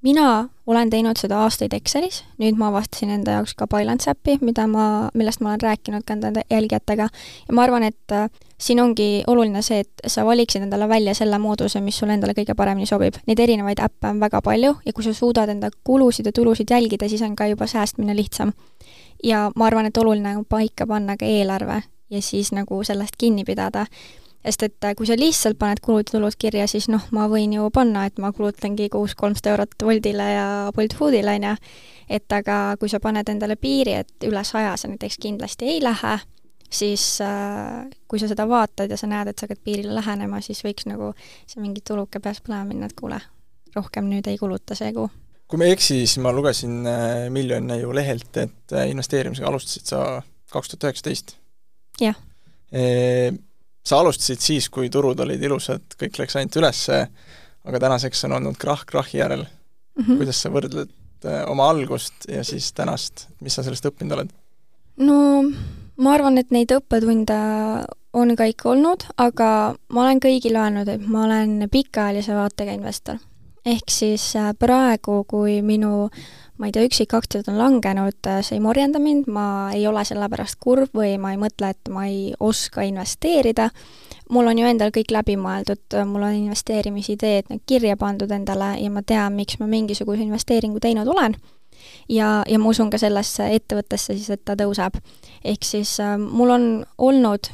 mina 0.02 0.50
olen 0.68 0.90
teinud 0.90 1.18
seda 1.18 1.40
aastaid 1.44 1.74
Excelis, 1.74 2.22
nüüd 2.42 2.58
ma 2.60 2.70
avastasin 2.72 3.10
enda 3.16 3.38
jaoks 3.38 3.56
ka 3.58 3.68
Balance 3.68 4.12
äppi, 4.12 4.38
mida 4.42 4.68
ma, 4.68 5.10
millest 5.18 5.42
ma 5.42 5.54
olen 5.54 5.64
rääkinud 5.64 6.06
ka 6.06 6.14
enda 6.14 6.44
jälgijatega, 6.52 7.08
ja 7.48 7.56
ma 7.56 7.64
arvan, 7.64 7.84
et 7.88 8.14
äh, 8.14 8.30
siin 8.58 8.82
ongi 8.84 9.24
oluline 9.28 9.62
see, 9.66 9.80
et 9.86 10.06
sa 10.08 10.26
valiksid 10.26 10.68
endale 10.68 10.90
välja 10.90 11.16
selle 11.18 11.40
mooduse, 11.40 11.82
mis 11.82 11.98
sulle 11.98 12.18
endale 12.18 12.36
kõige 12.38 12.56
paremini 12.58 12.90
sobib. 12.90 13.18
Neid 13.28 13.40
erinevaid 13.40 13.82
äppe 13.84 14.12
on 14.12 14.22
väga 14.22 14.42
palju 14.46 14.76
ja 14.86 14.94
kui 14.94 15.06
sa 15.06 15.14
suudad 15.14 15.50
enda 15.54 15.72
kulusid 15.84 16.30
ja 16.30 16.36
tulusid 16.36 16.72
jälgida, 16.72 17.10
siis 17.10 17.24
on 17.26 17.36
ka 17.36 17.48
juba 17.48 17.68
säästmine 17.68 18.16
lihtsam. 18.16 18.54
ja 19.24 19.52
ma 19.56 19.66
arvan, 19.66 19.86
et 19.86 19.98
oluline 19.98 20.38
on 20.38 20.46
paika 20.46 20.86
panna 20.88 21.18
ka 21.18 21.26
eelarve 21.26 21.82
ja 22.10 22.22
siis 22.22 22.52
nagu 22.52 22.84
sellest 22.84 23.18
kinni 23.18 23.44
pidada 23.44 23.86
sest 24.48 24.64
et 24.64 24.88
äh, 24.88 24.96
kui 24.96 25.08
sa 25.08 25.18
lihtsalt 25.20 25.58
paned 25.60 25.82
kulud 25.84 26.08
ja 26.08 26.16
tulud 26.16 26.38
kirja, 26.40 26.68
siis 26.72 26.88
noh, 26.92 27.04
ma 27.16 27.28
võin 27.32 27.54
ju 27.58 27.68
panna, 27.74 28.06
et 28.08 28.20
ma 28.22 28.32
kulutangi 28.36 28.90
kuus 28.94 29.16
kolmsada 29.20 29.54
eurot 29.54 29.76
Woltile 29.84 30.28
ja 30.32 30.48
Bolt 30.76 30.96
Foodile, 30.98 31.36
on 31.36 31.50
ju, 31.50 31.54
et 32.18 32.36
aga 32.36 32.78
kui 32.80 32.92
sa 32.92 33.02
paned 33.04 33.28
endale 33.30 33.58
piiri, 33.60 33.98
et 34.04 34.28
üle 34.28 34.44
saja 34.48 34.76
sa 34.80 34.90
näiteks 34.92 35.20
kindlasti 35.24 35.68
ei 35.74 35.82
lähe, 35.84 36.18
siis 36.72 37.06
äh, 37.24 37.88
kui 38.08 38.22
sa 38.22 38.30
seda 38.32 38.48
vaatad 38.50 38.92
ja 38.92 39.00
sa 39.00 39.10
näed, 39.12 39.32
et 39.32 39.40
sa 39.40 39.48
hakkad 39.48 39.64
piirile 39.64 39.96
lähenema, 39.98 40.42
siis 40.46 40.64
võiks 40.66 40.88
nagu 40.90 41.14
see 41.48 41.64
mingi 41.64 41.84
tuluke 41.88 42.22
peas 42.24 42.40
põlema 42.44 42.68
minna, 42.70 42.88
et 42.88 42.96
kuule, 42.98 43.20
rohkem 43.76 44.08
nüüd 44.12 44.30
ei 44.32 44.40
kuluta 44.40 44.78
see 44.80 44.94
kuu. 44.96 45.10
kui 45.48 45.60
ma 45.60 45.68
ei 45.68 45.76
eksi, 45.76 46.00
siis 46.06 46.22
ma 46.24 46.32
lugesin 46.36 46.88
äh, 46.88 47.28
Miljon 47.34 47.76
ju 47.82 47.92
lehelt, 47.96 48.32
et 48.38 48.76
äh, 48.76 48.88
investeerimisega 48.94 49.52
alustasid 49.52 49.92
sa 49.92 50.22
kaks 50.52 50.72
tuhat 50.72 50.88
üheksateist. 50.88 51.36
jah 52.00 52.16
sa 53.88 54.02
alustasid 54.02 54.44
siis, 54.44 54.70
kui 54.74 54.90
turud 54.94 55.20
olid 55.24 55.44
ilusad, 55.44 55.86
kõik 56.00 56.20
läks 56.22 56.38
ainult 56.40 56.60
ülesse, 56.60 57.06
aga 57.68 57.84
tänaseks 57.84 58.26
on 58.28 58.38
olnud 58.40 58.60
krahh 58.60 58.86
krahhi 58.88 59.22
järel 59.22 59.46
mm. 59.46 60.04
-hmm. 60.04 60.18
kuidas 60.18 60.42
sa 60.42 60.52
võrdled 60.52 60.92
äh, 61.26 61.44
oma 61.52 61.70
algust 61.70 62.28
ja 62.28 62.44
siis 62.44 62.74
tänast, 62.74 63.28
mis 63.42 63.56
sa 63.56 63.64
sellest 63.64 63.86
õppinud 63.86 64.18
oled? 64.18 64.34
no 64.98 65.18
ma 65.98 66.14
arvan, 66.14 66.38
et 66.38 66.52
neid 66.52 66.72
õppetunde 66.74 67.38
on 68.18 68.36
ka 68.36 68.48
ikka 68.50 68.70
olnud, 68.74 69.06
aga 69.18 69.50
ma 69.94 70.04
olen 70.04 70.22
kõigile 70.24 70.62
öelnud, 70.62 70.88
et 70.90 71.08
ma 71.08 71.26
olen 71.26 71.68
pikaajalise 71.72 72.36
vaatega 72.36 72.74
investor. 72.78 73.20
Ehk 73.68 73.92
siis 73.92 74.32
äh, 74.40 74.54
praegu, 74.60 75.24
kui 75.28 75.62
minu 75.62 76.10
ma 76.58 76.68
ei 76.68 76.74
tea, 76.74 76.86
üksikaktsiad 76.88 77.50
on 77.52 77.58
langenud, 77.60 78.18
see 78.42 78.58
ei 78.58 78.62
morjenda 78.64 79.00
mind, 79.02 79.28
ma 79.30 79.70
ei 79.76 79.86
ole 79.88 80.02
selle 80.08 80.30
pärast 80.32 80.58
kurb 80.64 80.96
või 80.98 81.16
ma 81.22 81.34
ei 81.34 81.42
mõtle, 81.42 81.70
et 81.74 81.92
ma 81.94 82.08
ei 82.10 82.32
oska 82.40 82.86
investeerida, 82.88 83.70
mul 84.34 84.50
on 84.50 84.62
ju 84.62 84.70
endal 84.70 84.94
kõik 84.96 85.14
läbi 85.14 85.38
mõeldud, 85.40 86.00
mul 86.10 86.26
on 86.26 86.40
investeerimisideed 86.40 87.54
kirja 87.70 87.98
pandud 87.98 88.32
endale 88.34 88.74
ja 88.82 88.90
ma 88.94 89.06
tean, 89.06 89.38
miks 89.38 89.60
ma 89.62 89.70
mingisuguse 89.70 90.26
investeeringu 90.26 90.82
teinud 90.84 91.08
olen. 91.14 91.38
ja, 92.10 92.44
ja 92.48 92.60
ma 92.60 92.70
usun 92.74 92.90
ka 92.90 92.98
sellesse 92.98 93.52
ettevõttesse 93.54 94.16
siis, 94.18 94.30
et 94.30 94.46
ta 94.46 94.56
tõuseb. 94.58 94.98
ehk 95.44 95.64
siis 95.64 96.00
äh, 96.00 96.18
mul 96.18 96.50
on 96.50 96.86
olnud 96.98 97.52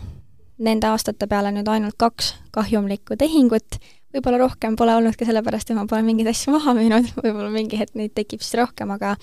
nende 0.63 0.87
aastate 0.87 1.27
peale 1.27 1.51
nüüd 1.51 1.67
ainult 1.67 1.97
kaks 1.97 2.35
kahjumlikku 2.51 3.17
tehingut, 3.19 3.81
võib-olla 4.13 4.43
rohkem 4.43 4.77
pole 4.79 4.95
olnud 4.99 5.17
ka 5.17 5.27
sellepärast, 5.27 5.71
et 5.71 5.77
ma 5.77 5.87
pole 5.89 6.05
mingeid 6.05 6.31
asju 6.33 6.55
maha 6.55 6.75
müünud, 6.77 7.11
võib-olla 7.23 7.49
mingi 7.53 7.79
hetk 7.81 7.97
neid 7.99 8.15
tekib 8.17 8.45
siis 8.45 8.57
rohkem, 8.61 8.93
aga 8.95 9.15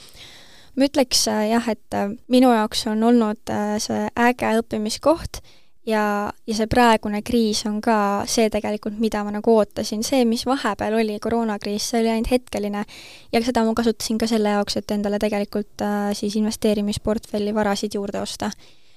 ma 0.76 0.86
ütleks 0.86 1.26
äh, 1.30 1.46
jah, 1.52 1.70
et 1.72 1.96
äh, 1.96 2.12
minu 2.32 2.52
jaoks 2.54 2.86
on 2.90 3.02
olnud 3.10 3.54
äh, 3.54 3.78
see 3.82 4.06
äge 4.28 4.52
õppimiskoht 4.60 5.42
ja, 5.86 6.04
ja 6.46 6.56
see 6.56 6.68
praegune 6.70 7.22
kriis 7.26 7.62
on 7.68 7.80
ka 7.84 7.96
see 8.30 8.50
tegelikult, 8.52 8.98
mida 9.02 9.22
ma 9.26 9.32
nagu 9.34 9.54
ootasin, 9.56 10.04
see, 10.06 10.24
mis 10.28 10.44
vahepeal 10.48 10.98
oli, 11.00 11.18
koroonakriis, 11.22 11.90
see 11.92 12.02
oli 12.02 12.12
ainult 12.14 12.32
hetkeline. 12.34 12.84
Ja 13.32 13.42
seda 13.44 13.64
ma 13.66 13.74
kasutasin 13.78 14.20
ka 14.20 14.28
selle 14.30 14.54
jaoks, 14.56 14.78
et 14.80 14.94
endale 14.96 15.20
tegelikult 15.22 15.84
äh, 15.86 16.12
siis 16.18 16.36
investeerimisportfelli 16.40 17.54
varasid 17.56 17.98
juurde 17.98 18.22
osta. 18.22 18.50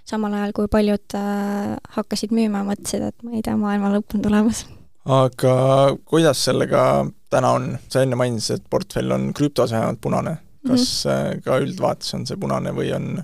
samal 0.04 0.34
ajal, 0.36 0.52
kui 0.52 0.68
paljud 0.68 1.16
äh, 1.16 1.76
hakkasid 1.96 2.36
müüma, 2.36 2.66
mõtlesid, 2.68 3.08
et 3.08 3.24
ma 3.24 3.38
ei 3.38 3.44
tea, 3.46 3.56
maailma 3.58 3.94
lõpp 3.94 4.18
on 4.18 4.26
tulemas 4.26 4.66
aga 5.06 5.54
kuidas 6.06 6.46
sellega 6.46 7.06
täna 7.30 7.52
on, 7.58 7.78
sa 7.90 8.04
enne 8.04 8.16
mainisid, 8.16 8.62
et 8.62 8.70
portfell 8.70 9.12
on 9.12 9.32
krüptos 9.36 9.72
vähemalt 9.72 10.02
punane, 10.02 10.38
kas 10.68 11.06
mm 11.06 11.12
-hmm. 11.12 11.42
ka 11.44 11.60
üldvaates 11.60 12.14
on 12.14 12.26
see 12.26 12.38
punane 12.38 12.72
või 12.72 12.96
on 12.96 13.24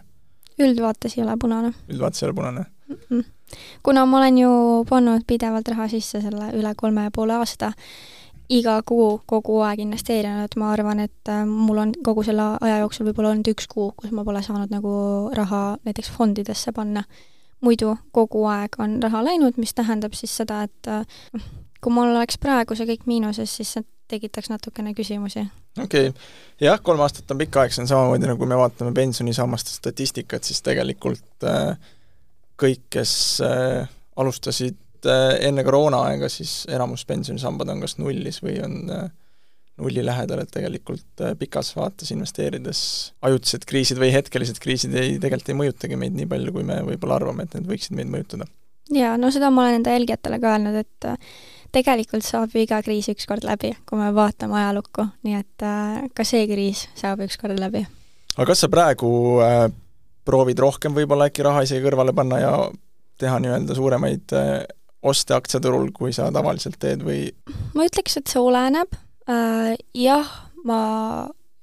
üldvaates 0.60 1.18
ei 1.18 1.24
ole 1.24 1.36
punane. 1.40 1.74
üldvaates 1.90 2.24
ei 2.24 2.28
ole 2.28 2.36
punane 2.36 2.66
mm? 2.88 2.96
-mm. 3.10 3.24
kuna 3.84 4.06
ma 4.06 4.18
olen 4.18 4.38
ju 4.38 4.50
pannud 4.90 5.22
pidevalt 5.28 5.68
raha 5.68 5.88
sisse 5.88 6.22
selle 6.22 6.52
üle 6.54 6.74
kolme 6.76 7.04
ja 7.04 7.12
poole 7.12 7.34
aasta, 7.34 7.72
iga 8.50 8.82
kuu 8.86 9.22
kogu 9.26 9.60
aeg 9.62 9.80
investeerinud, 9.80 10.56
ma 10.58 10.72
arvan, 10.74 11.00
et 11.00 11.30
äh, 11.30 11.46
mul 11.46 11.78
on 11.78 11.92
kogu 12.04 12.24
selle 12.24 12.58
aja 12.62 12.78
jooksul 12.80 13.08
võib-olla 13.08 13.30
olnud 13.30 13.48
üks 13.48 13.68
kuu, 13.68 13.92
kus 13.98 14.12
ma 14.12 14.24
pole 14.24 14.42
saanud 14.44 14.70
nagu 14.74 14.94
raha 15.34 15.78
näiteks 15.86 16.12
fondidesse 16.12 16.72
panna. 16.72 17.04
muidu 17.62 17.98
kogu 18.12 18.46
aeg 18.48 18.76
on 18.80 19.02
raha 19.04 19.24
läinud, 19.24 19.58
mis 19.58 19.74
tähendab 19.74 20.14
siis 20.14 20.38
seda, 20.38 20.62
et 20.64 20.88
noh, 21.34 21.42
kui 21.82 21.94
mul 21.94 22.12
oleks 22.16 22.40
praegu 22.42 22.76
see 22.76 22.88
kõik 22.90 23.08
miinuses, 23.10 23.54
siis 23.60 23.78
see 23.78 23.86
tekitaks 24.10 24.50
natukene 24.50 24.94
küsimusi. 24.98 25.46
okei 25.84 26.10
okay., 26.10 26.28
jah, 26.62 26.82
kolm 26.84 27.04
aastat 27.06 27.32
on 27.32 27.40
pikk 27.42 27.62
aeg, 27.62 27.74
see 27.74 27.86
on 27.86 27.92
samamoodi, 27.92 28.30
nagu 28.30 28.50
me 28.50 28.58
vaatame 28.60 28.94
pensionisammaste 28.98 29.76
statistikat, 29.76 30.48
siis 30.48 30.64
tegelikult 30.66 31.48
äh, 31.48 31.74
kõik, 32.60 32.88
kes 32.98 33.14
äh, 33.46 33.88
alustasid 34.20 35.08
äh, 35.08 35.38
enne 35.50 35.66
koroonaaega, 35.68 36.30
siis 36.32 36.64
enamus 36.72 37.06
pensionisambad 37.10 37.72
on 37.76 37.86
kas 37.86 38.00
nullis 38.02 38.42
või 38.44 38.60
on 38.66 38.80
nulli 39.80 40.02
lähedal, 40.04 40.42
et 40.44 40.50
tegelikult 40.52 41.22
pikas 41.40 41.70
vaates 41.78 42.10
investeerides 42.12 42.80
ajutised 43.24 43.64
kriisid 43.70 44.02
või 44.02 44.10
hetkelised 44.12 44.58
kriisid 44.60 44.96
ei, 45.00 45.14
tegelikult 45.22 45.54
ei 45.54 45.60
mõjutagi 45.62 46.00
meid 46.02 46.18
nii 46.18 46.28
palju, 46.34 46.52
kui 46.58 46.66
me 46.68 46.82
võib-olla 46.90 47.22
arvame, 47.22 47.46
et 47.46 47.56
need 47.56 47.70
võiksid 47.70 47.96
meid 47.96 48.12
mõjutada. 48.12 48.50
jaa, 48.92 49.14
no 49.22 49.32
seda 49.32 49.54
ma 49.54 49.70
olen 49.70 49.80
enda 49.80 49.94
jälgijatele 49.96 50.42
ka 50.44 50.58
öelnud, 50.58 50.82
et 50.82 51.08
tegelikult 51.76 52.26
saab 52.26 52.54
ju 52.54 52.64
iga 52.64 52.82
kriis 52.86 53.10
ükskord 53.12 53.46
läbi, 53.48 53.74
kui 53.90 54.00
me 54.00 54.10
vaatame 54.16 54.58
ajalukku, 54.62 55.06
nii 55.28 55.38
et 55.40 55.66
äh, 55.66 56.02
ka 56.16 56.26
see 56.28 56.48
kriis 56.50 56.88
saab 57.00 57.24
ükskord 57.26 57.60
läbi. 57.60 57.86
aga 58.38 58.50
kas 58.52 58.66
sa 58.66 58.72
praegu 58.72 59.12
äh, 59.46 59.70
proovid 60.26 60.60
rohkem 60.62 60.96
võib-olla 60.98 61.30
äkki 61.30 61.46
raha 61.46 61.64
isegi 61.66 61.86
kõrvale 61.86 62.14
panna 62.16 62.42
ja 62.42 62.54
teha 63.20 63.40
nii-öelda 63.44 63.76
suuremaid 63.76 64.36
äh, 64.38 64.54
oste 65.02 65.36
aktsiaturul, 65.36 65.92
kui 65.96 66.14
sa 66.16 66.30
tavaliselt 66.34 66.80
teed 66.80 67.04
või? 67.06 67.30
ma 67.76 67.88
ütleks, 67.88 68.20
et 68.20 68.32
see 68.32 68.42
oleneb 68.42 68.96
äh,, 69.30 69.76
jah, 69.98 70.34
ma 70.68 70.80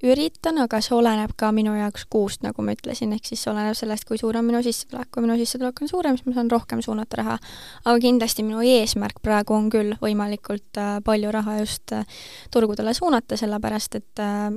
üritan, 0.05 0.59
aga 0.61 0.81
see 0.85 0.95
oleneb 0.97 1.33
ka 1.39 1.51
minu 1.57 1.73
jaoks 1.77 2.05
kuust, 2.13 2.43
nagu 2.45 2.65
ma 2.65 2.75
ütlesin, 2.77 3.15
ehk 3.17 3.29
siis 3.29 3.43
see 3.45 3.53
oleneb 3.53 3.77
sellest, 3.79 4.05
kui 4.09 4.19
suur 4.21 4.37
on 4.37 4.45
minu 4.45 4.61
sissetulek, 4.65 5.09
kui 5.15 5.25
minu 5.25 5.39
sissetulek 5.41 5.83
on 5.83 5.91
suurem, 5.91 6.19
siis 6.19 6.29
ma 6.29 6.37
saan 6.37 6.51
rohkem 6.53 6.83
suunata 6.85 7.21
raha. 7.23 7.37
aga 7.85 7.97
kindlasti 8.03 8.45
minu 8.45 8.61
eesmärk 8.61 9.23
praegu 9.25 9.57
on 9.57 9.71
küll 9.73 9.97
võimalikult 10.03 10.81
äh, 10.81 10.97
palju 11.05 11.33
raha 11.33 11.59
just 11.63 11.93
äh, 11.97 12.05
turgudele 12.53 12.95
suunata, 12.95 13.39
sellepärast 13.41 13.97
et 14.01 14.21
äh, 14.21 14.51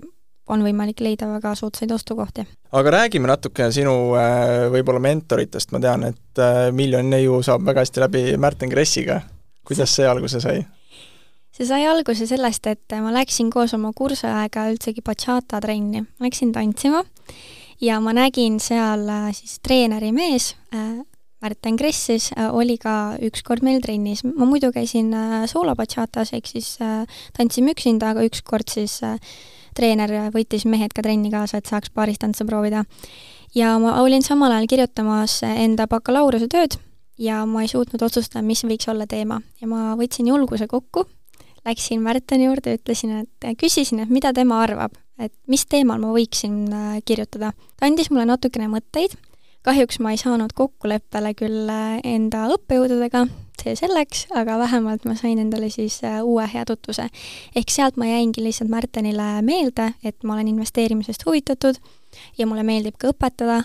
on 0.50 0.66
võimalik 0.66 1.00
leida 1.06 1.30
väga 1.30 1.54
soodsaid 1.56 1.92
ostukohti. 1.92 2.46
aga 2.72 2.92
räägime 2.98 3.30
natuke 3.30 3.72
sinu 3.72 3.94
võib-olla 4.74 5.00
mentoritest, 5.00 5.72
ma 5.72 5.80
tean, 5.80 6.04
et 6.10 6.44
Miljon 6.74 7.10
Neiu 7.10 7.40
saab 7.46 7.64
väga 7.66 7.86
hästi 7.86 8.04
läbi 8.04 8.26
Märten 8.38 8.70
Kressiga. 8.70 9.22
kuidas 9.64 9.96
see 9.96 10.08
alguse 10.08 10.42
sai? 10.42 10.66
See 11.60 11.68
sai 11.68 11.84
alguse 11.92 12.24
sellest, 12.24 12.68
et 12.72 12.94
ma 13.04 13.12
läksin 13.12 13.50
koos 13.52 13.74
oma 13.76 13.92
kursusaega 13.96 14.70
üldsegi 14.72 15.04
bachata 15.04 15.60
trenni, 15.60 16.06
läksin 16.24 16.54
tantsima 16.56 17.04
ja 17.84 17.98
ma 18.00 18.14
nägin 18.16 18.62
seal 18.64 19.04
äh, 19.12 19.30
siis 19.36 19.58
treeneri 19.64 20.14
mees, 20.16 20.54
äh, 20.76 21.02
Märten 21.40 21.78
Kress 21.80 22.10
siis 22.10 22.26
oli 22.36 22.76
ka 22.76 23.16
ükskord 23.24 23.64
meil 23.64 23.80
trennis. 23.80 24.26
ma 24.28 24.44
muidu 24.44 24.74
käisin 24.76 25.14
soolo 25.48 25.72
bachatas 25.76 26.34
ehk 26.36 26.50
siis 26.52 26.74
tantsime 27.38 27.72
üksinda, 27.72 28.10
aga 28.12 28.26
ükskord 28.28 28.68
siis 28.68 28.98
treener 29.72 30.12
võttis 30.36 30.66
mehed 30.68 30.92
ka 30.92 31.00
trenni 31.06 31.32
kaasa, 31.32 31.62
et 31.62 31.72
saaks 31.72 31.94
paaris 31.96 32.20
tantsu 32.20 32.44
proovida. 32.44 32.84
ja 33.56 33.78
ma 33.80 34.02
olin 34.02 34.20
samal 34.22 34.52
ajal 34.52 34.68
kirjutamas 34.68 35.40
enda 35.48 35.88
bakalaureusetööd 35.88 36.76
ja 37.18 37.46
ma 37.46 37.64
ei 37.64 37.72
suutnud 37.72 38.04
otsustada, 38.04 38.44
mis 38.44 38.66
võiks 38.68 38.92
olla 38.92 39.08
teema 39.08 39.40
ja 39.62 39.68
ma 39.68 39.96
võtsin 39.96 40.28
julguse 40.28 40.68
kokku 40.68 41.08
läksin 41.66 42.02
Märteni 42.04 42.48
juurde, 42.48 42.78
ütlesin, 42.80 43.24
et 43.24 43.50
küsisin, 43.60 44.04
et 44.04 44.12
mida 44.14 44.34
tema 44.36 44.62
arvab, 44.64 44.96
et 45.20 45.34
mis 45.52 45.66
teemal 45.70 46.00
ma 46.02 46.14
võiksin 46.16 46.62
äh, 46.74 47.00
kirjutada. 47.06 47.52
ta 47.78 47.88
andis 47.88 48.10
mulle 48.12 48.28
natukene 48.30 48.70
mõtteid, 48.72 49.16
kahjuks 49.68 50.00
ma 50.00 50.14
ei 50.16 50.20
saanud 50.22 50.54
kokkuleppele 50.56 51.34
küll 51.38 51.70
äh, 51.72 52.00
enda 52.08 52.48
õppejõududega, 52.56 53.26
see 53.60 53.76
selleks, 53.76 54.28
aga 54.40 54.58
vähemalt 54.62 55.06
ma 55.08 55.18
sain 55.20 55.40
endale 55.42 55.70
siis 55.74 56.00
äh, 56.08 56.22
uue 56.24 56.48
hea 56.48 56.66
tutvuse. 56.66 57.10
ehk 57.56 57.74
sealt 57.74 58.00
ma 58.00 58.08
jäingi 58.08 58.44
lihtsalt 58.44 58.72
Märtenile 58.72 59.42
meelde, 59.46 59.94
et 60.04 60.24
ma 60.24 60.38
olen 60.38 60.54
investeerimisest 60.56 61.26
huvitatud 61.28 61.80
ja 62.38 62.48
mulle 62.48 62.64
meeldib 62.64 62.98
ka 62.98 63.12
õpetada 63.12 63.64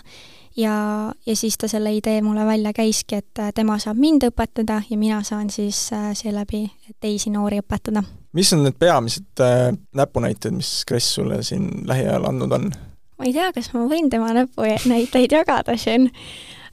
ja, 0.57 1.13
ja 1.25 1.35
siis 1.35 1.57
ta 1.57 1.67
selle 1.67 1.93
idee 1.95 2.21
mulle 2.21 2.45
välja 2.45 2.73
käiski, 2.73 3.15
et 3.15 3.39
äh, 3.39 3.51
tema 3.55 3.77
saab 3.79 3.99
mind 3.99 4.27
õpetada 4.29 4.81
ja 4.89 4.97
mina 4.97 5.21
saan 5.23 5.49
siis 5.49 5.89
äh, 5.93 6.11
seeläbi 6.13 6.65
teisi 6.99 7.29
noori 7.29 7.59
õpetada. 7.63 8.03
mis 8.33 8.53
on 8.53 8.63
need 8.63 8.79
peamised 8.79 9.43
äh, 9.43 9.71
näpunäited, 9.95 10.51
mis 10.55 10.83
Kress 10.87 11.15
sulle 11.15 11.43
siin 11.43 11.69
lähiajal 11.87 12.27
andnud 12.29 12.51
on? 12.51 12.69
ma 13.17 13.25
ei 13.25 13.33
tea, 13.33 13.51
kas 13.55 13.71
ma 13.73 13.85
võin 13.91 14.09
tema 14.09 14.33
näpunäiteid 14.33 15.31
jagada 15.31 15.77
siin 15.77 16.11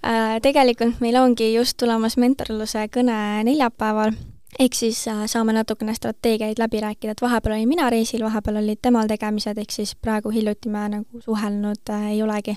äh,. 0.02 0.38
Tegelikult 0.42 1.00
meil 1.00 1.16
ongi 1.16 1.52
just 1.54 1.76
tulemas 1.78 2.16
mentorluse 2.18 2.88
kõne 2.90 3.16
neljapäeval, 3.46 4.14
ehk 4.58 4.74
siis 4.74 5.04
äh, 5.08 5.24
saame 5.30 5.54
natukene 5.54 5.94
strateegiaid 5.94 6.58
läbi 6.58 6.80
rääkida, 6.82 7.14
et 7.14 7.22
vahepeal 7.22 7.56
olin 7.56 7.68
mina 7.68 7.90
reisil, 7.90 8.24
vahepeal 8.26 8.58
olid 8.62 8.82
temal 8.82 9.10
tegemised, 9.10 9.58
ehk 9.58 9.70
siis 9.70 9.94
praegu 9.94 10.30
hiljuti 10.34 10.70
me 10.70 10.88
nagu 10.96 11.22
suhelnud 11.26 11.94
äh, 11.94 12.08
ei 12.14 12.22
olegi 12.22 12.56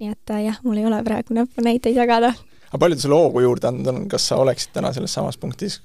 nii 0.00 0.14
et 0.14 0.32
äh, 0.34 0.44
jah, 0.48 0.58
mul 0.64 0.80
ei 0.80 0.86
ole 0.88 1.02
praegu 1.04 1.36
näpunäiteid 1.36 1.96
jagada. 1.96 2.32
aga 2.70 2.78
palju 2.78 2.96
ta 2.96 3.06
sulle 3.06 3.20
hoogu 3.20 3.44
juurde 3.46 3.70
andnud 3.70 3.92
on, 3.92 4.08
kas 4.08 4.28
sa 4.28 4.40
oleksid 4.40 4.74
täna 4.76 4.92
selles 4.96 5.14
samas 5.14 5.38
punktis? 5.38 5.80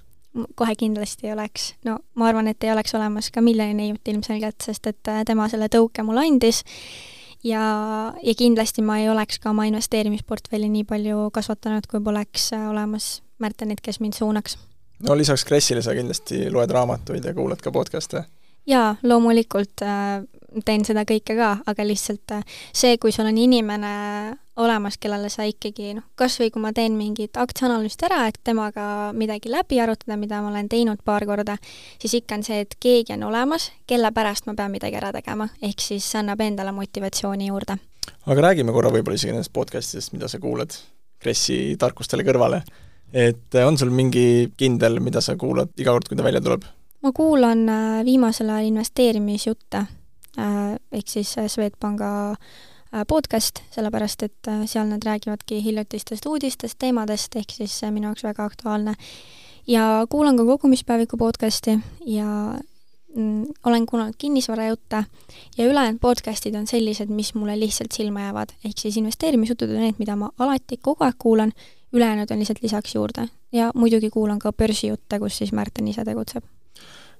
kohe 0.56 0.76
kindlasti 0.76 1.28
ei 1.28 1.34
oleks. 1.34 1.74
no 1.86 2.00
ma 2.16 2.28
arvan, 2.28 2.48
et 2.48 2.64
ei 2.64 2.72
oleks 2.72 2.96
olemas 2.96 3.32
ka 3.32 3.42
miljoni 3.42 3.74
neiut 3.74 4.08
ilmselgelt, 4.08 4.62
sest 4.64 4.88
et 4.88 5.12
äh, 5.12 5.24
tema 5.28 5.50
selle 5.52 5.70
tõuke 5.72 6.04
mulle 6.04 6.26
andis 6.28 6.64
ja, 7.44 7.64
ja 8.24 8.36
kindlasti 8.38 8.82
ma 8.86 9.00
ei 9.00 9.10
oleks 9.10 9.40
ka 9.40 9.52
oma 9.54 9.68
investeerimisportfelli 9.70 10.70
nii 10.70 10.88
palju 10.90 11.30
kasvatanud, 11.34 11.88
kui 11.92 12.02
poleks 12.04 12.52
äh, 12.54 12.70
olemas 12.70 13.20
Märtenit, 13.40 13.82
kes 13.84 14.00
mind 14.00 14.16
suunaks. 14.16 14.58
no 15.04 15.18
lisaks 15.18 15.46
Kressile 15.46 15.82
sa 15.84 15.96
kindlasti 15.96 16.50
loed 16.52 16.72
raamatuid 16.72 17.26
ja 17.26 17.34
kuulad 17.34 17.62
ka 17.64 17.72
podcast'e? 17.72 18.24
Jaa, 18.70 18.96
loomulikult 19.04 19.84
äh, 19.86 20.24
teen 20.66 20.86
seda 20.88 21.04
kõike 21.08 21.36
ka, 21.38 21.52
aga 21.68 21.86
lihtsalt 21.86 22.34
äh, 22.38 22.44
see, 22.74 22.98
kui 23.02 23.14
sul 23.16 23.28
on 23.30 23.38
inimene 23.38 23.92
olemas, 24.62 24.98
kellele 25.02 25.30
sa 25.32 25.44
ikkagi 25.48 25.94
noh, 25.98 26.06
kas 26.16 26.38
või 26.40 26.52
kui 26.54 26.64
ma 26.64 26.72
teen 26.76 26.96
mingit 26.96 27.38
aktsiaanalüüsist 27.40 28.06
ära, 28.08 28.22
et 28.30 28.40
temaga 28.48 29.12
midagi 29.18 29.52
läbi 29.52 29.82
arutada, 29.84 30.18
mida 30.20 30.40
ma 30.44 30.52
olen 30.54 30.70
teinud 30.72 31.02
paar 31.06 31.26
korda, 31.28 31.58
siis 32.00 32.16
ikka 32.22 32.40
on 32.40 32.46
see, 32.48 32.62
et 32.64 32.78
keegi 32.80 33.18
on 33.18 33.28
olemas, 33.32 33.70
kelle 33.90 34.12
pärast 34.16 34.48
ma 34.48 34.56
pean 34.56 34.72
midagi 34.72 35.00
ära 35.02 35.12
tegema, 35.16 35.50
ehk 35.62 35.84
siis 35.84 36.08
see 36.08 36.22
annab 36.22 36.44
endale 36.46 36.72
motivatsiooni 36.76 37.52
juurde. 37.52 37.78
aga 38.26 38.48
räägime 38.50 38.72
korra 38.72 38.94
võib-olla 38.94 39.20
isegi 39.20 39.36
nendest 39.36 39.54
podcastidest, 39.54 40.14
mida 40.14 40.32
sa 40.32 40.40
kuulad 40.40 40.76
Kressi 41.20 41.76
tarkustele 41.80 42.24
kõrvale. 42.24 42.62
et 43.14 43.56
on 43.66 43.78
sul 43.78 43.90
mingi 43.90 44.52
kindel, 44.58 45.00
mida 45.00 45.22
sa 45.22 45.36
kuulad 45.36 45.72
iga 45.78 45.92
kord, 45.92 46.08
kui 46.08 46.18
ta 46.18 46.24
välja 46.24 46.42
tuleb? 46.42 46.64
Ma 47.06 47.12
kuulan 47.14 47.70
äh, 47.70 48.06
viimasel 48.06 48.50
ajal 48.50 48.72
investeerimisjutte, 48.72 49.84
äh, 50.42 50.78
ehk 50.92 51.12
siis 51.12 51.38
äh, 51.38 51.50
Swedbanka 51.52 52.36
podcast, 53.08 53.60
sellepärast 53.76 54.22
et 54.24 54.48
seal 54.72 54.86
nad 54.88 55.04
räägivadki 55.04 55.58
hiljutistest 55.60 56.26
uudistest, 56.32 56.78
teemadest, 56.80 57.36
ehk 57.36 57.52
siis 57.52 57.74
minu 57.92 58.08
jaoks 58.08 58.24
väga 58.24 58.46
aktuaalne. 58.46 58.94
ja 59.68 60.06
kuulan 60.10 60.38
ka 60.38 60.46
kogumispäeviku 60.46 61.18
podcasti 61.18 61.80
ja 62.06 62.56
mm, 63.16 63.46
olen 63.66 63.86
kuulanud 63.86 64.16
kinnisvarajutte 64.18 65.04
ja 65.58 65.66
ülejäänud 65.66 66.00
podcastid 66.00 66.56
on 66.56 66.68
sellised, 66.68 67.10
mis 67.10 67.34
mulle 67.36 67.60
lihtsalt 67.60 67.92
silma 67.92 68.22
jäävad, 68.22 68.56
ehk 68.66 68.78
siis 68.78 68.98
investeerimisjutud 68.98 69.70
on 69.70 69.82
need, 69.82 70.00
mida 70.00 70.16
ma 70.16 70.30
alati 70.40 70.78
kogu 70.78 71.04
aeg 71.04 71.20
kuulan, 71.20 71.52
ülejäänud 71.94 72.32
on 72.32 72.40
lihtsalt 72.40 72.64
lisaks 72.64 72.96
juurde. 72.96 73.28
ja 73.52 73.72
muidugi 73.76 74.10
kuulan 74.10 74.40
ka 74.40 74.54
börsijutte, 74.54 75.20
kus 75.20 75.38
siis 75.38 75.52
Märten 75.52 75.88
ise 75.88 76.06
tegutseb 76.06 76.46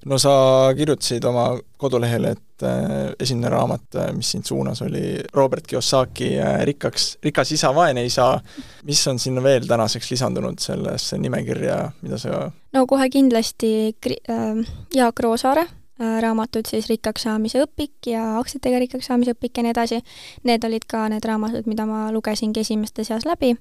no 0.06 0.18
sa 0.18 0.32
kirjutasid 0.76 1.24
oma 1.26 1.46
kodulehele, 1.76 2.32
et 2.36 2.64
äh, 2.64 3.12
esimene 3.20 3.50
raamat, 3.52 3.86
äh, 4.00 4.10
mis 4.16 4.30
sind 4.34 4.46
suunas, 4.46 4.82
oli 4.82 5.18
Robert 5.34 5.66
Kiyosaki 5.66 6.32
äh, 6.38 6.60
Rikkaks, 6.68 7.18
rikas 7.24 7.52
isa, 7.52 7.72
vaene 7.74 8.04
isa. 8.06 8.40
mis 8.86 9.06
on 9.08 9.18
sinna 9.18 9.42
veel 9.42 9.66
tänaseks 9.66 10.10
lisandunud 10.10 10.58
sellesse 10.62 11.18
nimekirja, 11.18 11.78
mida 12.02 12.18
sa 12.18 12.46
no 12.72 12.86
kohe 12.86 13.08
kindlasti 13.10 13.72
äh, 13.90 14.62
Jaak 14.94 15.20
Roosaare 15.20 15.66
raamatud 15.96 16.68
siis 16.68 16.90
Rikkaks 16.90 17.22
saamise 17.24 17.62
õpik 17.64 18.10
ja 18.10 18.34
aktsiatega 18.36 18.82
rikkaks 18.82 19.06
saamise 19.08 19.32
õpik 19.32 19.56
ja 19.56 19.62
nii 19.64 19.72
edasi. 19.72 20.02
Need 20.44 20.66
olid 20.68 20.84
ka 20.84 21.06
need 21.08 21.24
raamatud, 21.24 21.64
mida 21.64 21.86
ma 21.88 22.10
lugesingi 22.12 22.60
esimeste 22.60 23.04
seas 23.08 23.24
läbi 23.24 23.54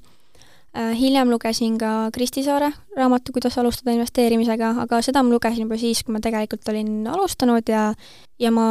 hiljem 0.75 1.29
lugesin 1.31 1.77
ka 1.79 2.09
Kristi 2.13 2.43
Saare 2.43 2.71
raamatu 2.97 3.31
Kuidas 3.35 3.57
alustada 3.57 3.93
investeerimisega, 3.95 4.73
aga 4.83 5.01
seda 5.01 5.23
ma 5.23 5.31
lugesin 5.31 5.65
juba 5.65 5.77
siis, 5.79 6.03
kui 6.03 6.15
ma 6.15 6.23
tegelikult 6.23 6.67
olin 6.73 7.07
alustanud 7.07 7.69
ja 7.71 7.93
ja 8.39 8.51
ma 8.51 8.65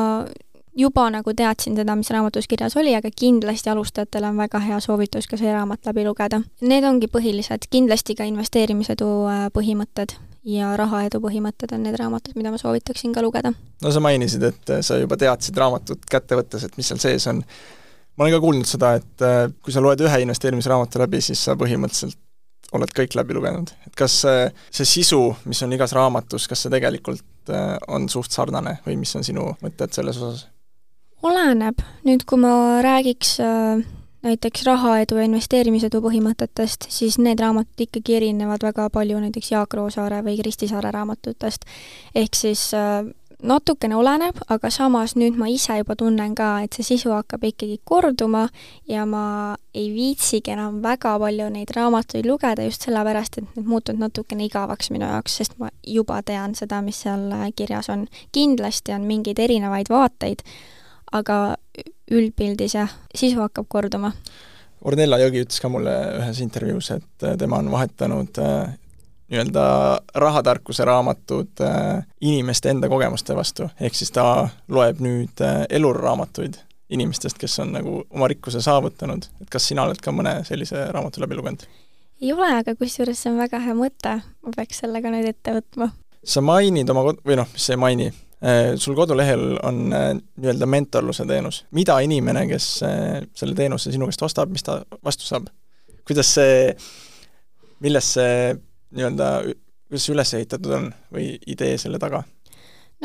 juba 0.76 1.06
nagu 1.10 1.34
teadsin 1.36 1.76
seda, 1.78 1.96
mis 1.96 2.10
raamatus 2.10 2.48
kirjas 2.50 2.76
oli, 2.76 2.94
aga 2.96 3.10
kindlasti 3.20 3.70
alustajatele 3.70 4.28
on 4.28 4.40
väga 4.42 4.60
hea 4.66 4.80
soovitus 4.82 5.28
ka 5.30 5.38
see 5.40 5.52
raamat 5.52 5.86
läbi 5.86 6.04
lugeda. 6.06 6.40
Need 6.60 6.86
ongi 6.88 7.08
põhilised, 7.10 7.68
kindlasti 7.70 8.16
ka 8.18 8.26
investeerimisedu 8.28 9.10
äh, 9.30 9.44
põhimõtted 9.54 10.16
ja 10.44 10.74
rahaedu 10.76 11.22
põhimõtted 11.24 11.72
on 11.72 11.86
need 11.86 11.96
raamatud, 12.00 12.34
mida 12.36 12.52
ma 12.52 12.60
soovitaksin 12.60 13.14
ka 13.14 13.22
lugeda. 13.24 13.54
no 13.82 13.94
sa 13.94 14.02
mainisid, 14.04 14.42
et 14.50 14.74
sa 14.84 14.98
juba 15.00 15.16
teadsid 15.20 15.56
raamatut 15.56 16.04
kätte 16.10 16.36
võttes, 16.36 16.66
et 16.66 16.76
mis 16.76 16.90
seal 16.90 17.00
sees 17.00 17.26
on 17.30 17.42
ma 18.16 18.26
olen 18.26 18.36
ka 18.36 18.42
kuulnud 18.44 18.68
seda, 18.68 18.94
et 19.00 19.24
äh, 19.26 19.46
kui 19.62 19.74
sa 19.74 19.82
loed 19.82 20.02
ühe 20.04 20.20
investeerimisraamatu 20.26 21.02
läbi, 21.02 21.22
siis 21.24 21.42
sa 21.46 21.56
põhimõtteliselt 21.58 22.20
oled 22.74 22.90
kõik 22.96 23.14
läbi 23.18 23.36
lugenud. 23.36 23.70
et 23.86 23.94
kas 23.98 24.20
see, 24.24 24.46
see 24.74 24.88
sisu, 24.88 25.20
mis 25.50 25.62
on 25.66 25.74
igas 25.76 25.94
raamatus, 25.96 26.48
kas 26.50 26.64
see 26.64 26.72
tegelikult 26.74 27.52
äh, 27.52 27.76
on 27.88 28.08
suht 28.12 28.34
sarnane 28.34 28.78
või 28.86 28.98
mis 29.02 29.14
on 29.18 29.26
sinu 29.26 29.52
mõtted 29.62 29.94
selles 29.94 30.18
osas? 30.20 30.48
oleneb, 31.24 31.78
nüüd 32.04 32.26
kui 32.28 32.40
ma 32.40 32.82
räägiks 32.84 33.38
äh, 33.40 33.84
näiteks 34.24 34.64
rahaedu 34.66 35.18
ja 35.20 35.26
investeerimisedu 35.28 36.00
põhimõtetest, 36.04 36.88
siis 36.92 37.18
need 37.20 37.40
raamatud 37.40 37.86
ikkagi 37.86 38.18
erinevad 38.18 38.64
väga 38.64 38.88
palju 38.92 39.20
näiteks 39.20 39.52
Jaak 39.52 39.76
Roosaare 39.76 40.22
või 40.24 40.38
Kristi 40.40 40.68
Saare 40.68 40.92
raamatutest. 40.94 41.68
ehk 42.14 42.36
siis 42.36 42.70
natukene 43.42 43.96
oleneb, 43.96 44.38
aga 44.48 44.70
samas 44.70 45.14
nüüd 45.18 45.36
ma 45.38 45.48
ise 45.50 45.76
juba 45.80 45.96
tunnen 45.98 46.34
ka, 46.36 46.48
et 46.64 46.76
see 46.76 46.86
sisu 46.94 47.12
hakkab 47.14 47.44
ikkagi 47.48 47.80
korduma 47.84 48.46
ja 48.88 49.04
ma 49.08 49.56
ei 49.74 49.88
viitsigi 49.94 50.54
enam 50.54 50.80
väga 50.84 51.16
palju 51.20 51.48
neid 51.52 51.72
raamatuid 51.76 52.28
lugeda 52.28 52.66
just 52.66 52.86
sellepärast, 52.86 53.38
et 53.38 53.56
need 53.56 53.68
muutuvad 53.68 54.04
natukene 54.06 54.46
igavaks 54.48 54.90
minu 54.94 55.08
jaoks, 55.08 55.40
sest 55.40 55.58
ma 55.58 55.70
juba 55.86 56.20
tean 56.22 56.54
seda, 56.54 56.80
mis 56.82 57.02
seal 57.04 57.28
kirjas 57.56 57.90
on. 57.90 58.06
kindlasti 58.32 58.94
on 58.94 59.08
mingeid 59.08 59.38
erinevaid 59.38 59.90
vaateid, 59.90 60.44
aga 61.12 61.56
üldpildis 62.10 62.76
jah, 62.76 62.90
sisu 63.14 63.40
hakkab 63.42 63.68
korduma. 63.68 64.12
Ornella 64.84 65.16
Jõgi 65.22 65.44
ütles 65.46 65.60
ka 65.62 65.70
mulle 65.72 65.92
ühes 66.20 66.40
intervjuus, 66.44 66.90
et 66.92 67.28
tema 67.40 67.62
on 67.62 67.70
vahetanud 67.72 68.40
nii-öelda 69.30 70.00
rahatarkuse 70.14 70.84
raamatud 70.84 71.60
äh, 71.60 72.06
inimeste 72.20 72.70
enda 72.70 72.88
kogemuste 72.88 73.36
vastu, 73.36 73.68
ehk 73.80 73.96
siis 73.96 74.12
ta 74.12 74.48
loeb 74.68 75.00
nüüd 75.04 75.40
äh, 75.40 75.64
eluraamatuid 75.70 76.58
inimestest, 76.94 77.38
kes 77.40 77.58
on 77.64 77.72
nagu 77.74 78.02
oma 78.10 78.28
rikkuse 78.28 78.60
saavutanud, 78.62 79.24
et 79.40 79.50
kas 79.50 79.70
sina 79.70 79.86
oled 79.88 80.00
ka 80.04 80.12
mõne 80.12 80.36
sellise 80.44 80.86
raamatu 80.92 81.24
läbi 81.24 81.38
lugenud? 81.40 81.64
ei 82.22 82.32
ole, 82.32 82.50
aga 82.60 82.76
kusjuures 82.78 83.20
see 83.20 83.32
on 83.32 83.40
väga 83.40 83.58
hea 83.64 83.74
mõte, 83.76 84.12
ma 84.44 84.52
peaks 84.56 84.84
selle 84.84 85.00
ka 85.02 85.10
nüüd 85.12 85.26
ette 85.32 85.56
võtma. 85.56 85.90
sa 86.24 86.44
mainid 86.44 86.92
oma 86.92 87.08
kod-, 87.08 87.24
või 87.24 87.40
noh, 87.40 87.48
mis 87.52 87.66
sa 87.66 87.74
ei 87.74 87.80
maini, 87.80 88.10
äh, 88.44 88.74
sul 88.76 88.96
kodulehel 88.98 89.56
on 89.64 89.80
nii-öelda 89.88 90.68
mentorluse 90.68 91.26
teenus. 91.26 91.64
mida 91.72 91.96
inimene, 92.04 92.44
kes 92.52 92.68
selle 92.84 93.56
teenuse 93.56 93.92
sinu 93.92 94.12
käest 94.12 94.28
ostab, 94.28 94.52
mis 94.52 94.68
ta 94.68 94.82
vastu 95.02 95.24
saab? 95.24 95.48
kuidas 96.04 96.36
see, 96.36 96.76
millest 97.80 98.20
see 98.20 98.54
nii-öelda, 98.94 99.30
kuidas 99.88 100.06
see 100.06 100.14
üles 100.14 100.34
ehitatud 100.38 100.78
on 100.78 100.88
või 101.14 101.34
idee 101.46 101.76
selle 101.78 102.00
taga? 102.02 102.24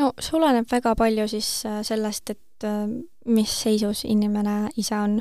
no 0.00 0.12
see 0.20 0.38
oleneb 0.38 0.68
väga 0.70 0.94
palju 0.98 1.28
siis 1.30 1.50
äh, 1.68 1.80
sellest, 1.86 2.32
et 2.34 2.66
äh, 2.66 2.88
mis 3.26 3.52
seisus 3.64 4.04
inimene 4.08 4.70
ise 4.80 4.96
on. 4.96 5.20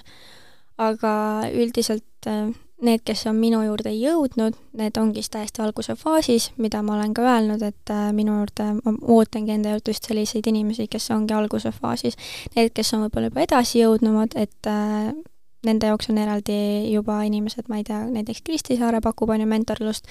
aga 0.80 1.12
üldiselt 1.52 2.28
äh, 2.32 2.54
need, 2.80 3.02
kes 3.04 3.26
on 3.28 3.36
minu 3.36 3.60
juurde 3.66 3.92
jõudnud, 3.92 4.56
need 4.80 4.98
ongi 4.98 5.20
siis 5.20 5.34
täiesti 5.34 5.60
alguse 5.66 5.98
faasis, 6.00 6.54
mida 6.56 6.80
ma 6.82 6.94
olen 6.96 7.12
ka 7.14 7.26
öelnud, 7.28 7.66
et 7.68 7.92
minu 8.16 8.38
juurde, 8.38 8.70
ma 8.86 8.94
ootangi 9.18 9.52
enda 9.58 9.74
juurde 9.74 9.92
just 9.92 10.08
selliseid 10.08 10.48
inimesi, 10.48 10.88
kes 10.88 11.10
ongi 11.12 11.36
alguse 11.36 11.74
faasis. 11.76 12.16
Need, 12.56 12.72
kes 12.72 12.94
on 12.96 13.04
võib-olla 13.04 13.28
juba 13.28 13.44
edasi 13.44 13.82
jõudnumad, 13.82 14.40
et 14.40 14.72
nende 15.66 15.90
jaoks 15.90 16.10
on 16.12 16.20
eraldi 16.22 16.56
juba 16.94 17.20
inimesed, 17.28 17.68
ma 17.70 17.80
ei 17.80 17.86
tea, 17.88 18.00
näiteks 18.08 18.44
Kristi 18.46 18.78
Saare 18.80 19.02
pakub, 19.04 19.32
on 19.34 19.44
ju, 19.44 19.48
mentorlust, 19.50 20.08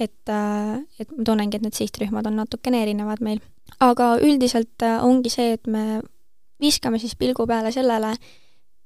et 0.00 0.32
äh, 0.32 0.78
et 1.00 1.12
ma 1.12 1.26
tunnengi, 1.28 1.58
et 1.58 1.66
need 1.66 1.76
sihtrühmad 1.76 2.28
on 2.28 2.38
natukene 2.40 2.82
erinevad 2.82 3.20
meil. 3.20 3.42
aga 3.80 4.16
üldiselt 4.22 4.82
äh, 4.82 5.04
ongi 5.04 5.30
see, 5.32 5.52
et 5.58 5.66
me 5.66 6.00
viskame 6.62 6.98
siis 6.98 7.16
pilgu 7.16 7.46
peale 7.46 7.72
sellele, 7.72 8.14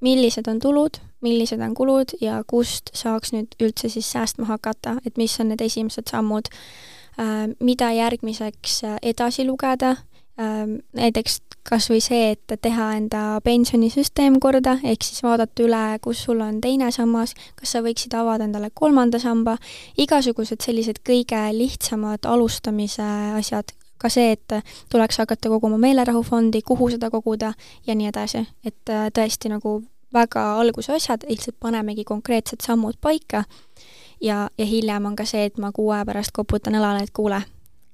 millised 0.01 0.49
on 0.49 0.59
tulud, 0.59 0.99
millised 1.21 1.61
on 1.61 1.75
kulud 1.77 2.17
ja 2.21 2.41
kust 2.49 2.91
saaks 2.97 3.35
nüüd 3.37 3.55
üldse 3.61 3.89
siis 3.93 4.09
säästma 4.11 4.49
hakata, 4.49 4.97
et 5.07 5.21
mis 5.21 5.37
on 5.41 5.53
need 5.53 5.63
esimesed 5.63 6.11
sammud, 6.11 6.51
äh, 7.21 7.47
mida 7.61 7.93
järgmiseks 7.95 8.83
edasi 9.03 9.47
lugeda, 9.47 9.97
näiteks 10.37 11.41
kas 11.63 11.91
või 11.91 12.01
see, 12.03 12.33
et 12.35 12.55
teha 12.63 12.87
enda 12.97 13.23
pensionisüsteem 13.45 14.39
korda, 14.41 14.79
ehk 14.85 15.05
siis 15.05 15.23
vaadata 15.23 15.65
üle, 15.65 15.83
kus 16.03 16.25
sul 16.25 16.41
on 16.45 16.61
teine 16.65 16.91
sammas, 16.95 17.35
kas 17.59 17.75
sa 17.75 17.83
võiksid 17.85 18.15
avada 18.17 18.47
endale 18.49 18.71
kolmanda 18.75 19.21
samba, 19.23 19.57
igasugused 20.01 20.63
sellised 20.65 21.03
kõige 21.07 21.43
lihtsamad 21.57 22.27
alustamise 22.27 23.07
asjad, 23.37 23.75
ka 24.01 24.09
see, 24.09 24.33
et 24.33 24.57
tuleks 24.91 25.21
hakata 25.21 25.53
koguma 25.53 25.79
meelerahufondi, 25.79 26.63
kuhu 26.67 26.91
seda 26.95 27.11
koguda 27.13 27.53
ja 27.87 27.97
nii 27.97 28.09
edasi, 28.09 28.47
et 28.65 28.93
äh, 28.93 29.11
tõesti 29.13 29.53
nagu 29.53 29.83
väga 30.15 30.47
alguse 30.59 30.95
asjad, 30.97 31.27
lihtsalt 31.29 31.61
panemegi 31.61 32.05
konkreetsed 32.09 32.65
sammud 32.65 32.99
paika. 33.01 33.45
Ja, 34.21 34.49
ja 34.59 34.67
hiljem 34.67 35.07
on 35.07 35.15
ka 35.17 35.25
see, 35.25 35.47
et 35.49 35.59
ma 35.59 35.71
kuu 35.73 35.93
aja 35.95 36.05
pärast 36.05 36.35
koputan 36.37 36.75
õlale, 36.77 37.07
et 37.07 37.13
kuule, 37.17 37.39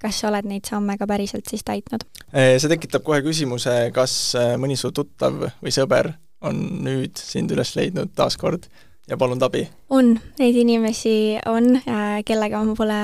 kas 0.03 0.21
sa 0.21 0.31
oled 0.31 0.49
neid 0.49 0.69
samme 0.69 0.97
ka 0.99 1.09
päriselt 1.09 1.49
siis 1.51 1.65
täitnud? 1.67 2.05
see 2.33 2.71
tekitab 2.71 3.05
kohe 3.07 3.23
küsimuse, 3.25 3.75
kas 3.95 4.35
äh, 4.39 4.55
mõni 4.61 4.77
su 4.79 4.93
tuttav 4.95 5.39
või 5.63 5.75
sõber 5.75 6.13
on 6.47 6.59
nüüd 6.85 7.17
sind 7.19 7.53
üles 7.55 7.73
leidnud 7.79 8.13
taaskord 8.17 8.69
ja 9.09 9.19
palunud 9.19 9.47
abi? 9.47 9.67
on, 9.91 10.17
neid 10.41 10.61
inimesi 10.61 11.17
on, 11.49 11.77
äh, 11.81 12.21
kellega 12.27 12.63
ma 12.65 12.77
pole 12.79 13.01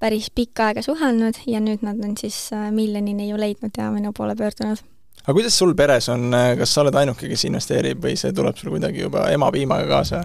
päris 0.00 0.30
pikka 0.34 0.70
aega 0.70 0.84
suhelnud 0.84 1.42
ja 1.48 1.60
nüüd 1.60 1.84
nad 1.84 2.00
on 2.04 2.16
siis 2.16 2.48
miljonini 2.72 3.28
ju 3.30 3.40
leidnud 3.40 3.76
ja 3.76 3.90
minu 3.92 4.12
poole 4.16 4.36
pöördunud. 4.36 4.80
aga 5.24 5.36
kuidas 5.36 5.58
sul 5.58 5.74
peres 5.74 6.08
on, 6.08 6.30
kas 6.58 6.74
sa 6.74 6.84
oled 6.84 6.96
ainuke, 7.02 7.28
kes 7.28 7.44
investeerib 7.48 8.00
või 8.04 8.16
see 8.20 8.32
tuleb 8.36 8.56
sul 8.60 8.74
kuidagi 8.76 9.06
juba 9.06 9.28
ema 9.32 9.52
piimaga 9.52 9.88
kaasa? 9.88 10.24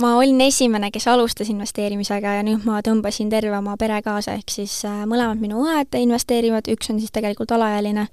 Ma 0.00 0.16
olin 0.18 0.40
esimene, 0.40 0.90
kes 0.90 1.06
alustas 1.08 1.48
investeerimisega 1.52 2.36
ja 2.38 2.42
nüüd 2.46 2.66
ma 2.66 2.80
tõmbasin 2.84 3.30
terve 3.30 3.56
oma 3.58 3.76
pere 3.80 4.00
kaasa, 4.02 4.36
ehk 4.38 4.50
siis 4.50 4.80
äh, 4.88 5.04
mõlemad 5.08 5.40
minu 5.42 5.64
õed 5.66 5.96
investeerivad, 6.00 6.68
üks 6.74 6.90
on 6.90 7.00
siis 7.02 7.14
tegelikult 7.14 7.54
alaealine 7.54 8.08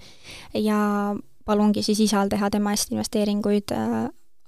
ja 0.54 0.80
palungi 1.46 1.84
siis 1.84 2.00
isal 2.06 2.30
teha 2.30 2.50
tema 2.54 2.76
eest 2.76 2.94
investeeringuid 2.94 3.74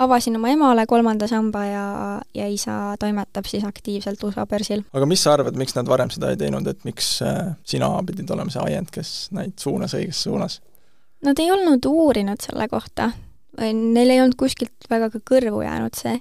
avasin 0.03 0.35
oma 0.35 0.49
emale 0.49 0.85
kolmanda 0.85 1.27
samba 1.27 1.65
ja, 1.65 1.85
ja 2.33 2.47
isa 2.49 2.95
toimetab 2.99 3.45
siis 3.49 3.65
aktiivselt 3.65 4.23
USA 4.23 4.45
börsil. 4.49 4.83
aga 4.93 5.05
mis 5.09 5.23
sa 5.23 5.35
arvad, 5.37 5.57
miks 5.59 5.75
nad 5.77 5.89
varem 5.89 6.11
seda 6.13 6.31
ei 6.33 6.39
teinud, 6.39 6.67
et 6.69 6.83
miks 6.87 7.15
äh, 7.25 7.53
sina 7.67 7.89
pidid 8.07 8.29
olema 8.33 8.53
see 8.53 8.63
ajend, 8.63 8.91
kes 8.93 9.13
neid 9.37 9.55
suunas 9.61 9.95
õiges 9.97 10.23
suunas? 10.25 10.59
Nad 11.23 11.39
ei 11.39 11.51
olnud 11.53 11.85
uurinud 11.87 12.41
selle 12.43 12.67
kohta, 12.71 13.11
neil 13.61 14.09
ei 14.09 14.19
olnud 14.19 14.35
kuskilt 14.39 14.89
väga 14.91 15.11
ka 15.13 15.21
kõrvu 15.29 15.61
jäänud 15.63 15.95
see 15.95 16.17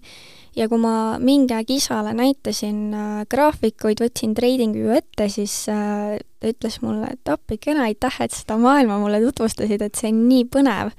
ja 0.57 0.69
kui 0.69 0.81
ma 0.83 0.95
mingi 1.23 1.55
aeg 1.57 1.71
isale 1.73 2.13
näitasin 2.17 2.95
äh, 2.97 3.19
graafikuid, 3.31 4.03
võtsin 4.05 4.37
Tradingview 4.37 4.93
ette, 4.97 5.29
siis 5.33 5.65
äh, 5.73 6.19
ta 6.41 6.53
ütles 6.53 6.81
mulle, 6.85 7.13
et 7.15 7.33
appikene, 7.33 7.87
aitäh, 7.89 8.21
et 8.25 8.37
seda 8.37 8.59
maailma 8.61 8.99
mulle 9.03 9.23
tutvustasid, 9.25 9.85
et 9.85 9.99
see 9.99 10.13
on 10.13 10.25
nii 10.29 10.49
põnev. 10.53 10.93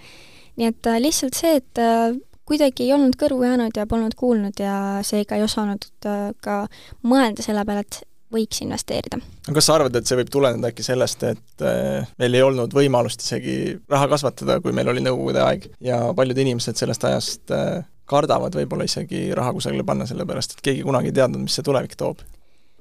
nii 0.60 0.70
et 0.70 0.90
äh, 0.90 1.02
lihtsalt 1.02 1.38
see, 1.38 1.58
et 1.62 1.82
äh, 1.82 2.16
kuidagi 2.50 2.88
ei 2.88 2.96
olnud 2.96 3.18
kõrvu 3.20 3.46
jäänud 3.48 3.78
ja 3.78 3.86
polnud 3.90 4.16
kuulnud 4.20 4.60
ja 4.60 5.04
seega 5.06 5.38
ei 5.38 5.46
osanud 5.46 5.88
äh, 6.06 6.26
ka 6.44 6.64
mõelda 7.08 7.46
selle 7.46 7.66
peale, 7.68 7.86
et 7.86 8.02
võiks 8.34 8.64
investeerida. 8.66 9.20
kas 9.54 9.68
sa 9.68 9.78
arvad, 9.78 9.96
et 9.96 10.10
see 10.10 10.18
võib 10.18 10.32
tuleneda 10.34 10.72
äkki 10.72 10.86
sellest, 10.86 11.24
et 11.30 11.66
äh, 11.66 12.10
meil 12.22 12.38
ei 12.38 12.46
olnud 12.46 12.74
võimalust 12.74 13.24
isegi 13.26 13.78
raha 13.92 14.10
kasvatada, 14.16 14.60
kui 14.64 14.76
meil 14.76 14.90
oli 14.90 15.04
Nõukogude 15.04 15.44
aeg 15.44 15.68
ja 15.84 16.00
paljud 16.18 16.40
inimesed 16.46 16.80
sellest 16.80 17.06
ajast 17.10 17.54
äh, 17.54 17.84
kardavad 18.06 18.56
võib-olla 18.56 18.88
isegi 18.88 19.30
raha 19.36 19.54
kusagile 19.56 19.84
panna, 19.88 20.08
sellepärast 20.10 20.58
et 20.58 20.64
keegi 20.66 20.84
kunagi 20.84 21.12
ei 21.12 21.20
teadnud, 21.20 21.46
mis 21.46 21.56
see 21.58 21.66
tulevik 21.66 21.96
toob? 22.00 22.24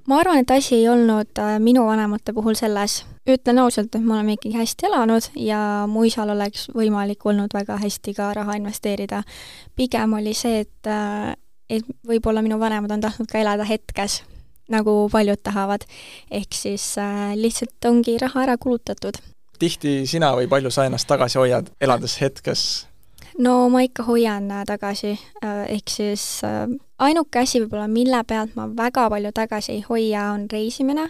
ma 0.07 0.19
arvan, 0.19 0.41
et 0.43 0.51
asi 0.51 0.75
ei 0.81 0.89
olnud 0.91 1.39
äh, 1.39 1.59
minu 1.63 1.85
vanemate 1.87 2.33
puhul 2.35 2.57
selles, 2.59 3.03
ütlen 3.29 3.61
ausalt, 3.63 3.95
et 3.95 4.03
me 4.03 4.17
oleme 4.17 4.37
ikkagi 4.37 4.57
hästi 4.59 4.89
elanud 4.89 5.29
ja 5.39 5.61
mu 5.91 6.05
isal 6.09 6.33
oleks 6.35 6.67
võimalik 6.75 7.23
olnud 7.27 7.55
väga 7.55 7.79
hästi 7.79 8.15
ka 8.17 8.33
raha 8.35 8.59
investeerida. 8.59 9.23
pigem 9.77 10.19
oli 10.19 10.35
see, 10.35 10.65
et, 10.67 10.91
äh, 10.91 11.35
et 11.71 11.87
võib-olla 12.09 12.43
minu 12.43 12.59
vanemad 12.59 12.91
on 12.91 13.05
tahtnud 13.05 13.31
ka 13.31 13.39
elada 13.39 13.65
hetkes, 13.69 14.23
nagu 14.71 15.09
paljud 15.13 15.43
tahavad. 15.43 15.87
ehk 16.31 16.55
siis 16.55 16.99
äh, 16.99 17.37
lihtsalt 17.37 17.85
ongi 17.87 18.19
raha 18.19 18.43
ära 18.43 18.57
kulutatud. 18.59 19.23
tihti 19.59 20.07
sina 20.07 20.35
või 20.35 20.49
palju 20.49 20.71
sa 20.71 20.85
ennast 20.85 21.07
tagasi 21.07 21.39
hoiad, 21.39 21.71
elades 21.81 22.21
hetkes 22.21 22.89
no 23.39 23.69
ma 23.69 23.83
ikka 23.85 24.03
hoian 24.03 24.51
äh, 24.51 24.65
tagasi, 24.67 25.13
äh, 25.45 25.65
ehk 25.69 25.89
siis 25.91 26.25
äh, 26.45 26.67
ainuke 26.99 27.43
asi 27.43 27.63
võib-olla, 27.63 27.89
mille 27.89 28.25
pealt 28.29 28.57
ma 28.57 28.69
väga 28.77 29.09
palju 29.11 29.33
tagasi 29.35 29.73
ei 29.77 29.85
hoia, 29.89 30.31
on 30.33 30.47
reisimine, 30.53 31.09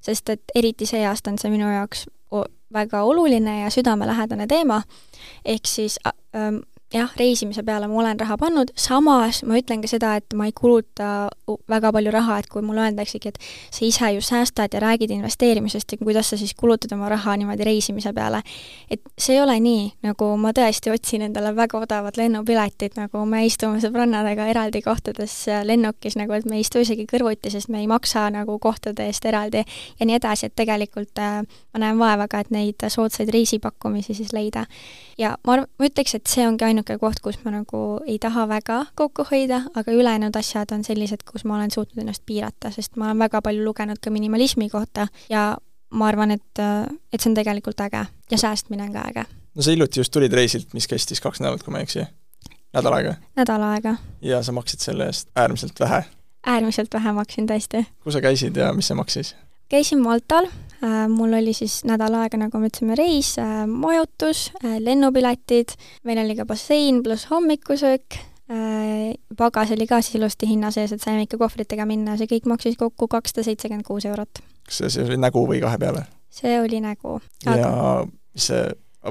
sest 0.00 0.30
et 0.34 0.54
eriti 0.54 0.86
see 0.86 1.04
aasta 1.06 1.32
on 1.32 1.38
see 1.38 1.52
minu 1.52 1.68
jaoks 1.72 2.06
väga 2.72 3.02
oluline 3.02 3.62
ja 3.62 3.70
südamelähedane 3.72 4.46
teema, 4.46 4.82
ehk 5.44 5.66
siis 5.66 5.96
ähm, 6.36 6.60
jah, 6.94 7.10
reisimise 7.18 7.62
peale 7.62 7.88
ma 7.88 8.00
olen 8.00 8.20
raha 8.20 8.36
pannud, 8.40 8.70
samas 8.78 9.42
ma 9.44 9.58
ütlen 9.60 9.82
ka 9.84 9.90
seda, 9.90 10.14
et 10.18 10.34
ma 10.36 10.46
ei 10.48 10.54
kuluta 10.56 11.28
väga 11.68 11.90
palju 11.92 12.12
raha, 12.14 12.38
et 12.40 12.48
kui 12.48 12.62
mulle 12.64 12.86
öeldaksegi, 12.86 13.32
et 13.32 13.38
sa 13.74 13.84
ise 13.84 14.10
ju 14.14 14.22
säästad 14.24 14.72
ja 14.72 14.80
räägid 14.80 15.12
investeerimisest 15.12 15.92
ja 15.92 15.98
kuidas 16.00 16.30
sa 16.32 16.38
siis 16.40 16.54
kulutad 16.56 16.92
oma 16.96 17.10
raha 17.12 17.36
niimoodi 17.36 17.64
reisimise 17.68 18.12
peale. 18.12 18.42
et 18.90 19.00
see 19.18 19.36
ei 19.36 19.42
ole 19.42 19.58
nii, 19.60 19.82
nagu 20.02 20.30
ma 20.40 20.52
tõesti 20.56 20.92
otsin 20.92 21.26
endale 21.28 21.52
väga 21.56 21.78
odavat 21.78 22.16
lennupiletit, 22.16 22.96
nagu 22.96 23.24
me 23.26 23.44
istume 23.46 23.82
sõbrannadega 23.84 24.48
eraldi 24.48 24.82
kohtades 24.82 25.34
lennukis, 25.64 26.16
nagu 26.16 26.32
et 26.32 26.48
me 26.48 26.56
ei 26.56 26.64
istu 26.64 26.80
isegi 26.80 27.04
kõrvuti, 27.10 27.52
sest 27.52 27.68
me 27.68 27.82
ei 27.82 27.86
maksa 27.90 28.28
nagu 28.32 28.58
kohtade 28.58 29.06
eest 29.06 29.28
eraldi 29.28 29.64
ja 30.00 30.06
nii 30.06 30.16
edasi, 30.16 30.48
et 30.48 30.56
tegelikult 30.56 31.20
äh, 31.20 31.42
ma 31.44 31.84
näen 31.84 32.00
vaeva 32.00 32.28
ka, 32.28 32.40
et 32.40 32.50
neid 32.54 32.88
soodsaid 32.88 33.28
reisipakkumisi 33.34 34.14
siis 34.14 34.32
leida. 34.32 34.64
Ja 35.18 35.36
ma 35.46 35.56
arv-, 35.56 35.68
ma 35.78 35.88
ütleks, 35.88 36.14
et 36.18 36.30
see 36.30 36.46
ongi 36.48 36.66
ainuke 36.66 36.98
koht, 37.00 37.20
kus 37.24 37.38
ma 37.44 37.52
nagu 37.54 37.82
ei 38.06 38.18
taha 38.22 38.46
väga 38.50 38.80
kokku 38.98 39.26
hoida, 39.30 39.62
aga 39.78 39.94
ülejäänud 39.94 40.36
asjad 40.38 40.74
on 40.74 40.84
sellised, 40.86 41.24
kus 41.28 41.44
ma 41.48 41.56
olen 41.58 41.72
suutnud 41.74 42.02
ennast 42.02 42.24
piirata, 42.26 42.72
sest 42.74 42.96
ma 42.96 43.10
olen 43.10 43.24
väga 43.26 43.42
palju 43.44 43.64
lugenud 43.64 44.00
ka 44.02 44.12
minimalismi 44.14 44.68
kohta 44.72 45.08
ja 45.30 45.50
ma 45.90 46.08
arvan, 46.08 46.36
et, 46.36 46.62
et 47.12 47.20
see 47.20 47.30
on 47.30 47.36
tegelikult 47.38 47.80
äge 47.80 48.04
ja 48.30 48.38
säästmine 48.38 48.88
on 48.88 48.94
ka 48.94 49.08
äge. 49.10 49.24
no 49.54 49.62
sa 49.62 49.70
hiljuti 49.70 50.00
just 50.00 50.12
tulid 50.12 50.32
reisilt, 50.32 50.74
mis 50.74 50.88
kestis 50.88 51.20
kaks 51.24 51.40
nädalat, 51.40 51.62
kui 51.62 51.72
ma 51.72 51.82
ei 51.82 51.88
eksi? 51.88 52.06
nädal 52.76 53.00
aega? 53.00 53.14
nädal 53.36 53.66
aega. 53.72 53.96
ja 54.20 54.42
sa 54.42 54.52
maksid 54.52 54.84
selle 54.84 55.10
eest 55.10 55.30
äärmiselt 55.36 55.80
vähe? 55.80 56.04
äärmiselt 56.46 56.94
vähe 56.94 57.12
maksin 57.12 57.48
tõesti. 57.50 57.84
kus 58.04 58.18
sa 58.18 58.24
käisid 58.24 58.56
ja 58.56 58.72
mis 58.72 58.90
see 58.90 58.98
maksis? 58.98 59.34
Käisin 59.68 60.00
Maltal, 60.00 60.44
äh, 60.84 61.08
mul 61.08 61.32
oli 61.32 61.52
siis 61.52 61.82
nädal 61.84 62.14
aega, 62.18 62.40
nagu 62.40 62.60
me 62.60 62.70
ütlesime, 62.70 62.96
reis, 62.98 63.34
äh, 63.38 63.66
majutus, 63.68 64.48
äh, 64.64 64.78
lennupiletid, 64.80 65.76
meil 66.08 66.22
oli 66.24 66.36
ka 66.36 66.46
bassein 66.48 67.02
pluss 67.02 67.30
hommikusöök, 67.30 68.20
pagas 69.36 69.74
oli 69.74 69.84
ka 69.86 69.98
siis 70.00 70.16
ilusti 70.16 70.48
hinna 70.48 70.70
sees, 70.72 70.94
et 70.94 71.02
saime 71.04 71.26
ikka 71.26 71.36
kohvritega 71.36 71.84
minna, 71.84 72.14
see 72.16 72.30
kõik 72.30 72.46
maksis 72.48 72.78
kokku 72.80 73.04
kakssada 73.12 73.44
seitsekümmend 73.44 73.84
kuus 73.84 74.06
eurot. 74.08 74.40
kas 74.64 74.78
see, 74.80 74.88
see 74.94 75.04
oli 75.04 75.18
nägu 75.20 75.42
või 75.50 75.60
kahe 75.60 75.76
peale? 75.78 76.06
see 76.32 76.54
oli 76.60 76.80
nägu. 76.80 77.18
ja 77.44 78.06
mis 78.08 78.48
see 78.48 78.62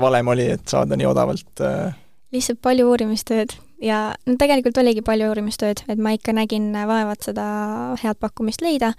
valem 0.01 0.33
oli, 0.33 0.49
et 0.57 0.65
saada 0.65 0.97
nii 0.97 1.05
odavalt 1.05 1.61
äh... 1.61 1.93
lihtsalt 2.33 2.63
palju 2.65 2.89
uurimistööd 2.89 3.53
ja 3.81 3.99
no 4.25 4.35
tegelikult 4.39 4.77
oligi 4.81 5.03
palju 5.05 5.29
uurimistööd, 5.29 5.83
et 5.89 5.99
ma 6.01 6.13
ikka 6.15 6.33
nägin 6.35 6.71
vaevat 6.73 7.27
seda 7.29 7.47
head 8.01 8.19
pakkumist 8.21 8.63
leida, 8.65 8.93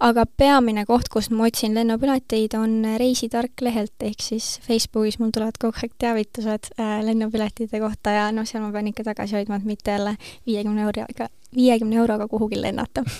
aga 0.00 0.24
peamine 0.26 0.86
koht, 0.88 1.10
kust 1.12 1.32
ma 1.34 1.48
otsin 1.48 1.74
lennupileteid, 1.76 2.56
on 2.58 2.78
Reisitark 3.00 3.64
lehelt, 3.64 3.94
ehk 4.00 4.24
siis 4.24 4.54
Facebookis 4.66 5.18
mul 5.20 5.34
tulevad 5.34 5.58
kogu 5.60 5.82
aeg 5.82 5.96
teavitused 6.00 6.72
äh, 6.78 7.00
lennupiletite 7.06 7.82
kohta 7.82 8.16
ja 8.16 8.30
noh, 8.32 8.48
seal 8.48 8.64
ma 8.64 8.72
pean 8.74 8.88
ikka 8.92 9.06
tagasi 9.12 9.38
hoidma, 9.40 9.60
et 9.60 9.68
mitte 9.68 9.96
jälle 9.96 10.16
viiekümne 10.46 10.88
euroga, 10.88 11.28
viiekümne 11.54 12.00
euroga 12.00 12.28
kuhugi 12.30 12.60
lennata 12.62 13.04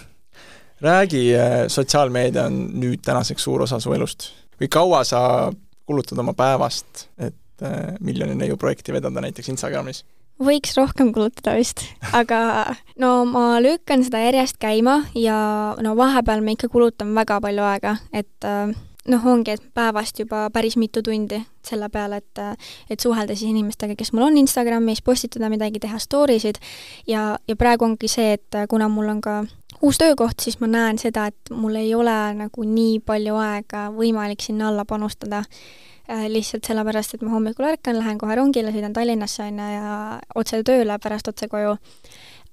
räägi, 0.83 1.35
äh, 1.37 1.67
sotsiaalmeedia 1.69 2.49
on 2.49 2.65
nüüd 2.81 3.05
tänaseks 3.05 3.45
suur 3.45 3.63
osa 3.63 3.81
su 3.81 3.93
elust. 3.93 4.33
kui 4.59 4.69
kaua 4.69 5.05
sa 5.05 5.53
kulutad 5.87 6.19
oma 6.19 6.33
päevast, 6.33 7.09
et 7.19 7.63
äh, 7.63 7.95
miljoni 8.01 8.35
neiu 8.35 8.57
projekti 8.57 8.93
vedada 8.93 9.21
näiteks 9.21 9.49
Instagramis? 9.49 10.05
Võiks 10.47 10.77
rohkem 10.79 11.13
kulutada 11.15 11.57
vist, 11.59 11.85
aga 12.13 12.75
no 13.01 13.23
ma 13.29 13.61
lükkan 13.63 14.05
seda 14.07 14.23
järjest 14.27 14.61
käima 14.63 15.03
ja 15.19 15.37
no 15.83 15.97
vahepeal 15.99 16.45
ma 16.45 16.57
ikka 16.57 16.71
kulutan 16.73 17.15
väga 17.17 17.41
palju 17.45 17.67
aega, 17.67 17.97
et 18.13 18.49
äh, 18.49 18.73
noh, 19.09 19.25
ongi, 19.27 19.57
et 19.57 19.65
päevast 19.75 20.21
juba 20.23 20.47
päris 20.55 20.77
mitu 20.79 21.03
tundi 21.03 21.41
selle 21.67 21.89
peale, 21.93 22.21
et 22.23 22.43
et 22.91 23.01
suhelda 23.01 23.35
siis 23.37 23.51
inimestega, 23.51 23.97
kes 23.99 24.13
mul 24.13 24.29
on 24.29 24.39
Instagramis, 24.39 25.03
postitada 25.03 25.51
midagi, 25.53 25.83
teha 25.83 25.99
story 26.03 26.39
sid. 26.43 26.59
Ja, 27.07 27.37
ja 27.49 27.57
praegu 27.57 27.87
ongi 27.87 28.11
see, 28.11 28.37
et 28.39 28.63
kuna 28.71 28.89
mul 28.93 29.11
on 29.11 29.21
ka 29.25 29.43
uus 29.83 29.99
töökoht, 29.99 30.41
siis 30.43 30.61
ma 30.61 30.71
näen 30.71 30.99
seda, 30.99 31.27
et 31.33 31.51
mul 31.51 31.77
ei 31.81 31.95
ole 31.95 32.17
nagu 32.39 32.67
nii 32.67 33.01
palju 33.07 33.39
aega 33.43 33.89
võimalik 33.95 34.45
sinna 34.45 34.69
alla 34.71 34.85
panustada 34.89 35.43
äh, 35.43 36.27
lihtsalt 36.31 36.69
sellepärast, 36.69 37.15
et 37.17 37.25
ma 37.27 37.35
hommikul 37.35 37.71
ärkan, 37.73 37.99
lähen 37.99 38.19
kohe 38.19 38.37
rongile, 38.39 38.75
sõidan 38.75 38.95
Tallinnasse, 38.95 39.49
on 39.51 39.59
ju, 39.59 39.71
ja 39.75 40.21
otse 40.35 40.63
tööle, 40.67 40.99
pärast 41.03 41.33
otse 41.33 41.51
koju 41.51 41.77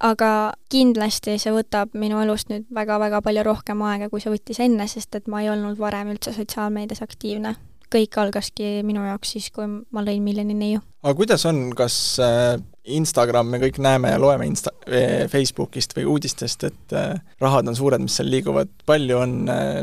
aga 0.00 0.30
kindlasti 0.72 1.36
see 1.40 1.52
võtab 1.54 1.92
minu 1.98 2.20
elust 2.24 2.48
nüüd 2.52 2.66
väga-väga 2.74 3.20
palju 3.24 3.44
rohkem 3.46 3.82
aega, 3.84 4.08
kui 4.08 4.22
see 4.22 4.32
võttis 4.32 4.60
enne, 4.64 4.88
sest 4.88 5.14
et 5.18 5.28
ma 5.28 5.42
ei 5.44 5.50
olnud 5.52 5.78
varem 5.78 6.14
üldse 6.14 6.32
sotsiaalmeedias 6.36 7.04
aktiivne. 7.04 7.54
Kõik 7.92 8.18
algaski 8.22 8.80
minu 8.86 9.04
jaoks 9.06 9.36
siis, 9.36 9.48
kui 9.54 9.66
ma 9.68 10.04
lõin 10.06 10.22
Miljoni 10.24 10.56
neiu. 10.56 10.82
aga 11.02 11.14
kuidas 11.18 11.46
on, 11.48 11.70
kas 11.76 11.94
äh, 12.24 12.58
Instagram 12.90 13.50
me 13.52 13.60
kõik 13.62 13.80
näeme 13.82 14.12
ja 14.14 14.20
loeme 14.20 14.46
Insta-, 14.48 14.74
äh, 14.88 15.24
Facebookist 15.30 15.96
või 15.96 16.06
uudistest, 16.14 16.68
et 16.70 16.94
äh, 16.96 17.16
rahad 17.40 17.68
on 17.68 17.76
suured, 17.76 18.02
mis 18.02 18.18
seal 18.20 18.30
liiguvad, 18.32 18.72
palju 18.86 19.18
on 19.20 19.34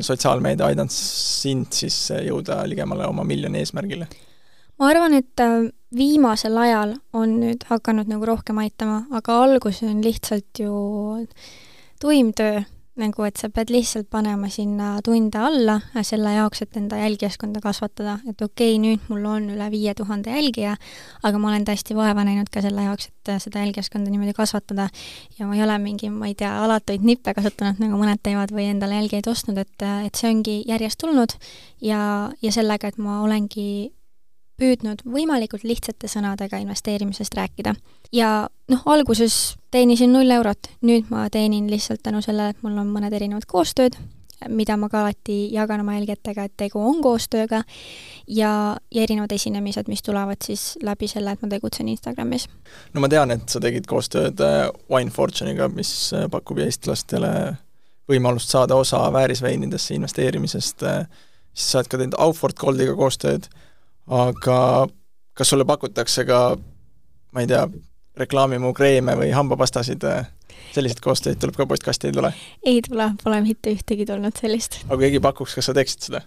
sotsiaalmeedia 0.06 0.72
aidanud 0.72 0.94
sind 0.94 1.74
siis 1.76 2.08
jõuda 2.26 2.64
ligemale 2.70 3.08
oma 3.10 3.28
miljoni 3.28 3.64
eesmärgile? 3.64 4.10
ma 4.78 4.92
arvan, 4.92 5.18
et 5.18 5.42
äh, 5.42 5.70
viimasel 5.96 6.58
ajal 6.62 6.96
on 7.18 7.38
nüüd 7.42 7.66
hakanud 7.70 8.10
nagu 8.12 8.28
rohkem 8.28 8.60
aitama, 8.62 9.04
aga 9.16 9.42
algus 9.46 9.82
on 9.86 10.02
lihtsalt 10.06 10.62
ju 10.62 10.74
tuim 12.02 12.34
töö, 12.38 12.62
nagu 13.02 13.26
et 13.28 13.40
sa 13.40 13.50
pead 13.54 13.72
lihtsalt 13.74 14.10
panema 14.14 14.50
sinna 14.52 14.98
tunde 15.06 15.40
alla 15.40 15.78
äh, 15.96 16.04
selle 16.06 16.34
jaoks, 16.36 16.64
et 16.66 16.78
enda 16.80 17.00
jälgijaskonda 17.00 17.62
kasvatada, 17.64 18.18
et 18.30 18.42
okei 18.42 18.76
okay,, 18.76 18.82
nüüd 18.84 19.08
mul 19.12 19.26
on 19.30 19.50
üle 19.54 19.70
viie 19.74 19.94
tuhande 19.98 20.34
jälgija, 20.34 20.76
aga 21.28 21.42
ma 21.42 21.52
olen 21.52 21.68
tõesti 21.68 21.98
vaeva 21.98 22.26
näinud 22.28 22.52
ka 22.54 22.64
selle 22.66 22.88
jaoks, 22.88 23.10
et 23.12 23.34
äh, 23.34 23.42
seda 23.44 23.64
jälgijaskonda 23.66 24.14
niimoodi 24.14 24.36
kasvatada. 24.38 24.90
Ja 25.40 25.50
ma 25.50 25.58
ei 25.58 25.64
ole 25.66 25.78
mingi, 25.84 26.10
ma 26.14 26.30
ei 26.30 26.38
tea, 26.38 26.54
alatuid 26.64 27.06
nippe 27.06 27.34
kasutanud, 27.38 27.82
nagu 27.84 28.00
mõned 28.00 28.24
teevad, 28.24 28.54
või 28.56 28.70
endale 28.72 29.02
jälgijaid 29.02 29.30
ostnud, 29.32 29.62
et, 29.62 29.88
et 30.08 30.18
see 30.18 30.32
ongi 30.32 30.62
järjest 30.68 31.02
tulnud. 31.04 31.38
Ja, 31.84 32.02
ja 32.42 32.52
sellega, 32.54 32.90
et 32.90 32.98
ma 33.02 33.22
olengi 33.26 33.94
püüdnud 34.58 35.04
võimalikult 35.06 35.64
lihtsate 35.68 36.10
sõnadega 36.12 36.60
investeerimisest 36.64 37.38
rääkida. 37.38 37.76
ja 38.12 38.50
noh, 38.70 38.84
alguses 38.86 39.58
teenisin 39.72 40.14
null 40.14 40.32
eurot, 40.32 40.70
nüüd 40.82 41.10
ma 41.10 41.30
teenin 41.30 41.70
lihtsalt 41.72 42.04
tänu 42.04 42.22
sellele, 42.22 42.56
et 42.56 42.64
mul 42.64 42.78
on 42.78 42.88
mõned 42.94 43.14
erinevad 43.14 43.46
koostööd, 43.46 43.98
mida 44.50 44.78
ma 44.78 44.90
ka 44.90 45.02
alati 45.02 45.38
jagan 45.54 45.82
oma 45.82 45.96
jälgijatega, 45.98 46.46
et 46.46 46.54
tegu 46.58 46.82
on 46.82 47.02
koostööga, 47.02 47.64
ja, 48.28 48.52
ja 48.94 49.04
erinevad 49.04 49.34
esinemised, 49.34 49.90
mis 49.90 50.04
tulevad 50.06 50.44
siis 50.46 50.78
läbi 50.84 51.10
selle, 51.10 51.34
et 51.34 51.42
ma 51.42 51.50
tegutsen 51.52 51.90
Instagramis. 51.90 52.48
no 52.94 53.02
ma 53.02 53.10
tean, 53.10 53.32
et 53.32 53.48
sa 53.50 53.62
tegid 53.64 53.88
koostööd 53.90 54.42
äh, 54.44 54.68
Wine 54.94 55.14
Fortune'iga, 55.14 55.70
mis 55.74 56.14
äh, 56.14 56.28
pakub 56.32 56.62
eestlastele 56.64 57.32
võimalust 58.08 58.54
saada 58.54 58.76
osa 58.76 59.02
väärisveinidesse 59.14 59.98
investeerimisest, 59.98 60.84
äh, 60.84 61.08
siis 61.54 61.72
sa 61.72 61.82
oled 61.82 61.92
ka 61.92 62.02
teinud 62.02 62.20
Aufort 62.22 62.60
Goldiga 62.62 62.96
koostööd 62.96 63.50
aga 64.08 64.88
kas 65.38 65.50
sulle 65.50 65.66
pakutakse 65.66 66.26
ka, 66.26 66.42
ma 67.32 67.44
ei 67.44 67.50
tea, 67.50 67.68
reklaamimu 68.18 68.74
kreeme 68.74 69.16
või 69.20 69.30
hambapastasid, 69.36 70.04
selliseid 70.74 71.02
koostöid 71.04 71.40
tuleb 71.42 71.58
ka 71.58 71.68
postkasti, 71.70 72.10
ei 72.10 72.18
tule? 72.18 72.34
ei 72.66 72.82
tule, 72.86 73.12
pole 73.24 73.42
mitte 73.46 73.74
ühtegi 73.76 74.08
tulnud 74.10 74.38
sellist. 74.40 74.82
aga 74.88 75.02
keegi 75.06 75.24
pakuks, 75.24 75.58
kas 75.58 75.70
sa 75.70 75.76
teeksid 75.78 76.10
seda? 76.10 76.24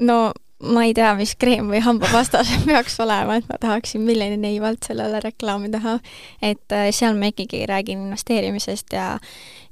no 0.00 0.18
ma 0.62 0.84
ei 0.86 0.92
tea, 0.94 1.10
mis 1.18 1.34
kreem 1.38 1.70
või 1.72 1.80
hambapasta 1.82 2.44
see 2.46 2.60
peaks 2.68 2.98
olema, 3.02 3.38
et 3.40 3.48
ma 3.48 3.58
tahaksin 3.62 4.04
miljoni 4.06 4.38
neivalt 4.40 4.84
sellele 4.86 5.22
reklaami 5.24 5.72
teha. 5.72 5.98
et 6.42 6.76
äh, 6.76 6.90
seal 6.94 7.18
ma 7.18 7.32
ikkagi 7.32 7.64
räägin 7.70 8.06
investeerimisest 8.06 8.92
ja 8.98 9.16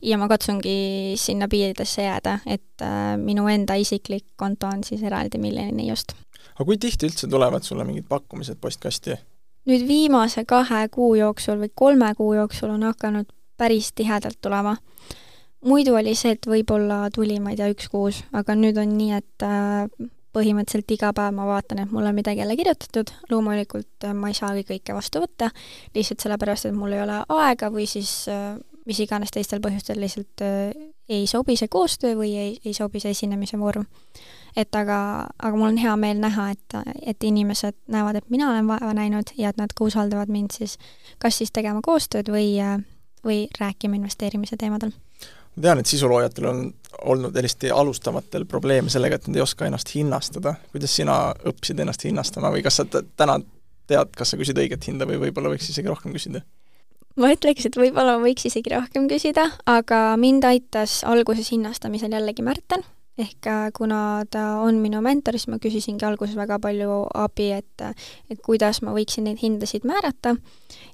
ja 0.03 0.17
ma 0.17 0.31
katsungi 0.33 1.15
sinna 1.21 1.49
piiridesse 1.49 2.09
jääda, 2.09 2.39
et 2.47 2.83
äh, 2.83 3.15
minu 3.21 3.47
enda 3.53 3.77
isiklik 3.77 4.25
konto 4.37 4.67
on 4.67 4.85
siis 4.85 5.03
eraldi 5.05 5.39
miljoni 5.39 5.77
neiust 5.77 6.17
aga 6.61 6.68
kui 6.68 6.77
tihti 6.77 7.09
üldse 7.09 7.29
tulevad 7.33 7.64
sulle 7.64 7.87
mingid 7.88 8.05
pakkumised 8.09 8.61
postkasti? 8.61 9.16
nüüd 9.68 9.85
viimase 9.88 10.44
kahe 10.49 10.87
kuu 10.92 11.14
jooksul 11.16 11.61
või 11.61 11.70
kolme 11.75 12.11
kuu 12.16 12.35
jooksul 12.37 12.73
on 12.75 12.85
hakanud 12.85 13.29
päris 13.61 13.92
tihedalt 13.96 14.37
tulema. 14.40 14.77
muidu 15.64 15.94
oli 15.96 16.14
see, 16.14 16.33
et 16.37 16.46
võib-olla 16.49 17.09
tuli, 17.14 17.38
ma 17.40 17.53
ei 17.53 17.59
tea, 17.61 17.68
üks 17.73 17.88
kuus, 17.92 18.23
aga 18.33 18.57
nüüd 18.57 18.81
on 18.81 18.92
nii, 18.96 19.12
et 19.16 19.44
äh, 19.44 20.09
põhimõtteliselt 20.37 20.94
iga 20.96 21.12
päev 21.16 21.37
ma 21.37 21.46
vaatan, 21.49 21.83
et 21.85 21.92
mul 21.92 22.09
on 22.09 22.16
midagi 22.16 22.40
jälle 22.40 22.57
kirjutatud, 22.57 23.12
loomulikult 23.33 24.09
äh, 24.09 24.16
ma 24.16 24.33
ei 24.33 24.37
saagi 24.37 24.64
kõike 24.68 24.96
vastu 24.96 25.25
võtta, 25.25 25.51
lihtsalt 25.96 26.25
sellepärast, 26.25 26.68
et 26.68 26.77
mul 26.77 26.96
ei 26.96 27.05
ole 27.05 27.23
aega 27.40 27.73
või 27.73 27.88
siis 27.88 28.12
äh, 28.33 28.53
mis 28.88 29.01
iganes 29.01 29.33
teistel 29.33 29.64
põhjustel 29.64 30.01
lihtsalt 30.01 30.44
ei 31.09 31.25
sobi 31.29 31.57
see 31.57 31.73
koostöö 31.73 32.16
või 32.16 32.37
ei, 32.37 32.53
ei 32.64 32.77
sobi 32.77 33.01
see 33.01 33.12
esinemise 33.16 33.61
vorm 33.61 33.88
et 34.57 34.75
aga, 34.77 35.01
aga 35.39 35.57
mul 35.57 35.71
on 35.71 35.79
hea 35.81 35.97
meel 36.01 36.23
näha, 36.23 36.51
et, 36.55 36.79
et 37.13 37.27
inimesed 37.27 37.77
näevad, 37.93 38.21
et 38.21 38.31
mina 38.31 38.51
olen 38.51 38.69
vaeva 38.71 38.95
näinud 38.97 39.35
ja 39.39 39.53
et 39.53 39.61
nad 39.61 39.73
ka 39.77 39.87
usaldavad 39.87 40.33
mind 40.33 40.57
siis 40.57 40.79
kas 41.23 41.39
siis 41.39 41.53
tegema 41.55 41.83
koostööd 41.85 42.31
või, 42.33 42.57
või 43.25 43.45
rääkima 43.61 43.99
investeerimise 44.01 44.59
teemadel. 44.61 44.93
ma 45.57 45.63
tean, 45.63 45.79
et 45.79 45.87
sisuloojatel 45.87 46.51
on 46.51 46.63
olnud 47.05 47.37
eriti 47.37 47.71
alustavatel 47.71 48.45
probleeme 48.45 48.91
sellega, 48.91 49.17
et 49.17 49.29
nad 49.29 49.37
ei 49.37 49.43
oska 49.43 49.67
ennast 49.67 49.95
hinnastada. 49.95 50.55
kuidas 50.73 50.97
sina 50.97 51.35
õppisid 51.47 51.81
ennast 51.81 52.05
hinnastama 52.05 52.51
või 52.51 52.63
kas 52.63 52.81
sa 52.81 52.87
täna 52.91 53.41
tead, 53.87 54.15
kas 54.17 54.33
sa 54.33 54.41
küsid 54.41 54.59
õiget 54.59 54.87
hinda 54.87 55.07
või 55.09 55.21
võib-olla 55.27 55.53
võiks 55.55 55.71
isegi 55.71 55.89
rohkem 55.89 56.15
küsida? 56.17 56.43
ma 57.21 57.33
ütleks, 57.35 57.67
et 57.67 57.77
võib-olla 57.77 58.19
võiks 58.23 58.47
isegi 58.47 58.73
rohkem 58.73 59.09
küsida, 59.11 59.51
aga 59.67 60.17
mind 60.21 60.47
aitas 60.47 61.03
alguses 61.05 61.51
hinnastamisel 61.53 62.13
jällegi 62.17 62.43
Märten 62.47 62.87
ehk 63.18 63.46
äh, 63.46 63.70
kuna 63.77 64.25
ta 64.31 64.61
on 64.62 64.81
minu 64.83 65.01
mentor, 65.03 65.37
siis 65.37 65.49
ma 65.51 65.59
küsisingi 65.62 66.05
alguses 66.07 66.37
väga 66.38 66.61
palju 66.62 67.03
abi, 67.14 67.51
et 67.59 67.85
et 68.31 68.40
kuidas 68.44 68.83
ma 68.83 68.94
võiksin 68.96 69.27
neid 69.29 69.40
hindasid 69.42 69.87
määrata. 69.88 70.37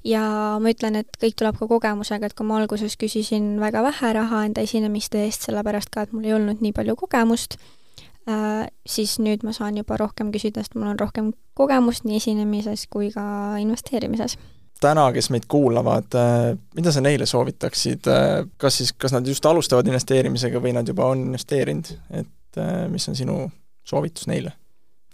Ja 0.05 0.23
ma 0.63 0.73
ütlen, 0.73 0.97
et 0.97 1.19
kõik 1.21 1.37
tuleb 1.39 1.59
ka 1.61 1.69
kogemusega, 1.71 2.27
et 2.27 2.37
kui 2.39 2.47
ma 2.47 2.61
alguses 2.61 2.97
küsisin 2.97 3.57
väga 3.61 3.83
vähe 3.87 4.13
raha 4.17 4.45
enda 4.49 4.65
esinemiste 4.65 5.25
eest, 5.25 5.47
sellepärast 5.49 5.91
ka, 5.91 6.07
et 6.07 6.15
mul 6.15 6.27
ei 6.27 6.37
olnud 6.37 6.63
nii 6.65 6.75
palju 6.77 6.97
kogemust, 6.97 7.59
äh, 8.31 8.67
siis 8.87 9.19
nüüd 9.23 9.45
ma 9.47 9.55
saan 9.57 9.77
juba 9.77 9.99
rohkem 10.01 10.33
küsida, 10.35 10.65
sest 10.65 10.79
mul 10.79 10.95
on 10.95 11.01
rohkem 11.01 11.33
kogemust 11.55 12.07
nii 12.09 12.23
esinemises 12.23 12.87
kui 12.91 13.11
ka 13.15 13.57
investeerimises 13.63 14.39
täna, 14.81 15.07
kes 15.13 15.31
meid 15.35 15.47
kuulavad, 15.49 16.15
äh, 16.19 16.59
mida 16.77 16.93
sa 16.93 17.03
neile 17.05 17.27
soovitaksid, 17.27 18.09
äh, 18.13 18.45
kas 18.61 18.81
siis, 18.81 18.93
kas 18.93 19.15
nad 19.17 19.27
just 19.27 19.47
alustavad 19.47 19.89
investeerimisega 19.89 20.61
või 20.63 20.75
nad 20.77 20.89
juba 20.89 21.09
on 21.13 21.27
investeerinud, 21.31 21.91
et 22.21 22.61
äh, 22.61 22.87
mis 22.93 23.09
on 23.09 23.19
sinu 23.19 23.41
soovitus 23.87 24.29
neile? 24.31 24.55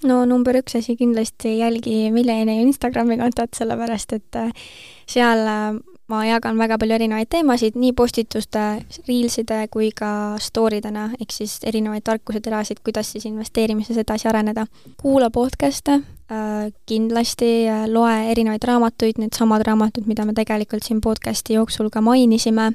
no 0.02 0.24
number 0.26 0.56
üks 0.58 0.74
asi 0.74 0.96
kindlasti 0.98 1.60
jälgi 1.60 2.08
Milleni 2.10 2.56
Instagrami 2.64 3.14
kontot, 3.20 3.52
sellepärast 3.54 4.16
et 4.16 4.38
seal 5.06 5.46
ma 6.12 6.26
jagan 6.28 6.58
väga 6.60 6.76
palju 6.80 6.96
erinevaid 6.98 7.30
teemasid, 7.32 7.76
nii 7.80 7.94
postituste, 7.96 8.62
reelside 9.08 9.62
kui 9.72 9.88
ka 9.96 10.36
story 10.42 10.82
dena, 10.84 11.06
ehk 11.16 11.32
siis 11.32 11.56
erinevaid 11.68 12.04
tarkuseterasid, 12.04 12.82
kuidas 12.84 13.14
siis 13.14 13.24
investeerimises 13.30 14.00
edasi 14.02 14.28
areneda. 14.28 14.66
kuula 15.00 15.30
podcast'e 15.32 15.94
äh,, 15.96 16.68
kindlasti 16.86 17.52
äh, 17.68 17.86
loe 17.88 18.12
erinevaid 18.34 18.68
raamatuid, 18.68 19.22
needsamad 19.22 19.64
raamatud, 19.66 20.06
mida 20.06 20.28
me 20.28 20.36
tegelikult 20.36 20.84
siin 20.84 21.00
podcast'i 21.00 21.56
jooksul 21.56 21.88
ka 21.90 22.04
mainisime, 22.04 22.72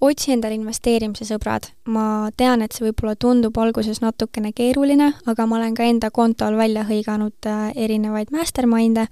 otsi 0.00 0.36
endale 0.36 0.60
investeerimise 0.60 1.24
sõbrad. 1.24 1.72
ma 1.88 2.28
tean, 2.36 2.62
et 2.62 2.76
see 2.76 2.90
võib-olla 2.90 3.16
tundub 3.16 3.56
alguses 3.56 4.02
natukene 4.04 4.52
keeruline, 4.52 5.14
aga 5.26 5.46
ma 5.46 5.56
olen 5.56 5.74
ka 5.74 5.88
enda 5.88 6.10
kontol 6.10 6.60
välja 6.60 6.84
hõiganud 6.84 7.48
äh, 7.48 7.70
erinevaid 7.88 8.36
mastermind'e, 8.36 9.08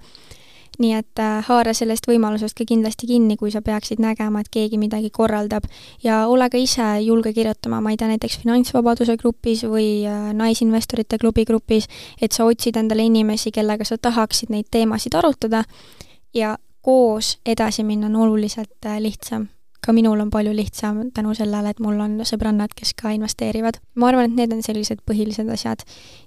nii 0.79 0.93
et 0.97 1.21
äh, 1.21 1.39
haara 1.47 1.73
sellest 1.73 2.07
võimalusest 2.09 2.57
ka 2.57 2.65
kindlasti 2.67 3.07
kinni, 3.09 3.37
kui 3.37 3.51
sa 3.53 3.61
peaksid 3.65 4.01
nägema, 4.03 4.41
et 4.41 4.51
keegi 4.51 4.79
midagi 4.81 5.09
korraldab 5.13 5.67
ja 6.03 6.25
ole 6.31 6.49
ka 6.49 6.59
ise 6.61 6.87
julge 7.05 7.33
kirjutama, 7.33 7.81
ma 7.81 7.93
ei 7.93 7.99
tea, 7.99 8.09
näiteks 8.11 8.39
Finantsvabaduse 8.43 9.17
grupis 9.21 9.65
või 9.69 10.05
äh, 10.07 10.29
Naisinvestorite 10.33 11.19
klubi 11.21 11.45
grupis, 11.45 11.89
et 12.21 12.35
sa 12.35 12.45
otsid 12.45 12.77
endale 12.77 13.07
inimesi, 13.07 13.51
kellega 13.55 13.87
sa 13.87 13.97
tahaksid 13.97 14.53
neid 14.53 14.69
teemasid 14.71 15.15
arutada 15.15 15.63
ja 16.33 16.57
koos 16.85 17.39
edasi 17.45 17.83
minna 17.83 18.07
on 18.11 18.15
oluliselt 18.27 18.85
äh, 18.85 18.99
lihtsam. 19.01 19.47
Ka 19.85 19.93
minul 19.93 20.19
on 20.19 20.31
palju 20.33 20.53
lihtsam 20.55 21.11
tänu 21.13 21.35
sellele, 21.37 21.69
et 21.69 21.79
mul 21.83 21.99
on 22.01 22.17
sõbrannad, 22.25 22.73
kes 22.75 22.93
ka 22.97 23.13
investeerivad. 23.15 23.79
ma 23.95 24.09
arvan, 24.09 24.29
et 24.29 24.35
need 24.35 24.53
on 24.53 24.63
sellised 24.65 25.03
põhilised 25.09 25.51
asjad. 25.51 25.85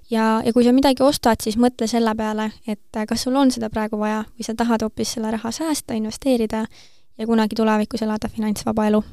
ja, 0.09 0.41
ja 0.45 0.53
kui 0.53 0.63
sa 0.63 0.73
midagi 0.73 1.03
ostad, 1.03 1.41
siis 1.43 1.57
mõtle 1.57 1.87
selle 1.87 2.15
peale, 2.15 2.51
et 2.67 3.03
kas 3.07 3.23
sul 3.27 3.35
on 3.35 3.51
seda 3.51 3.69
praegu 3.69 3.99
vaja 3.99 4.23
või 4.23 4.45
sa 4.47 4.55
tahad 4.55 4.83
hoopis 4.83 5.15
selle 5.17 5.31
raha 5.31 5.51
säästa, 5.51 5.93
investeerida 5.93 6.65
ja 7.17 7.27
kunagi 7.27 7.55
tulevikus 7.55 8.01
elada 8.01 8.29
finantsvaba 8.29 8.87
elu 8.87 9.03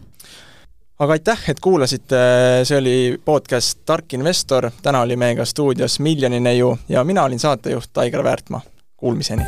aga 0.99 1.13
aitäh, 1.13 1.43
et 1.51 1.61
kuulasite, 1.61 2.21
see 2.65 2.79
oli 2.79 2.97
podcast 3.25 3.83
Tark 3.87 4.15
investor, 4.17 4.71
täna 4.83 5.03
oli 5.05 5.17
meiega 5.17 5.45
stuudios 5.45 6.01
miljoni 6.01 6.41
neiu 6.41 6.79
ja 6.89 7.05
mina 7.05 7.25
olin 7.25 7.39
saatejuht 7.39 7.99
Aigar 7.99 8.25
Väärtmaa. 8.25 8.61
Kuulmiseni! 8.97 9.45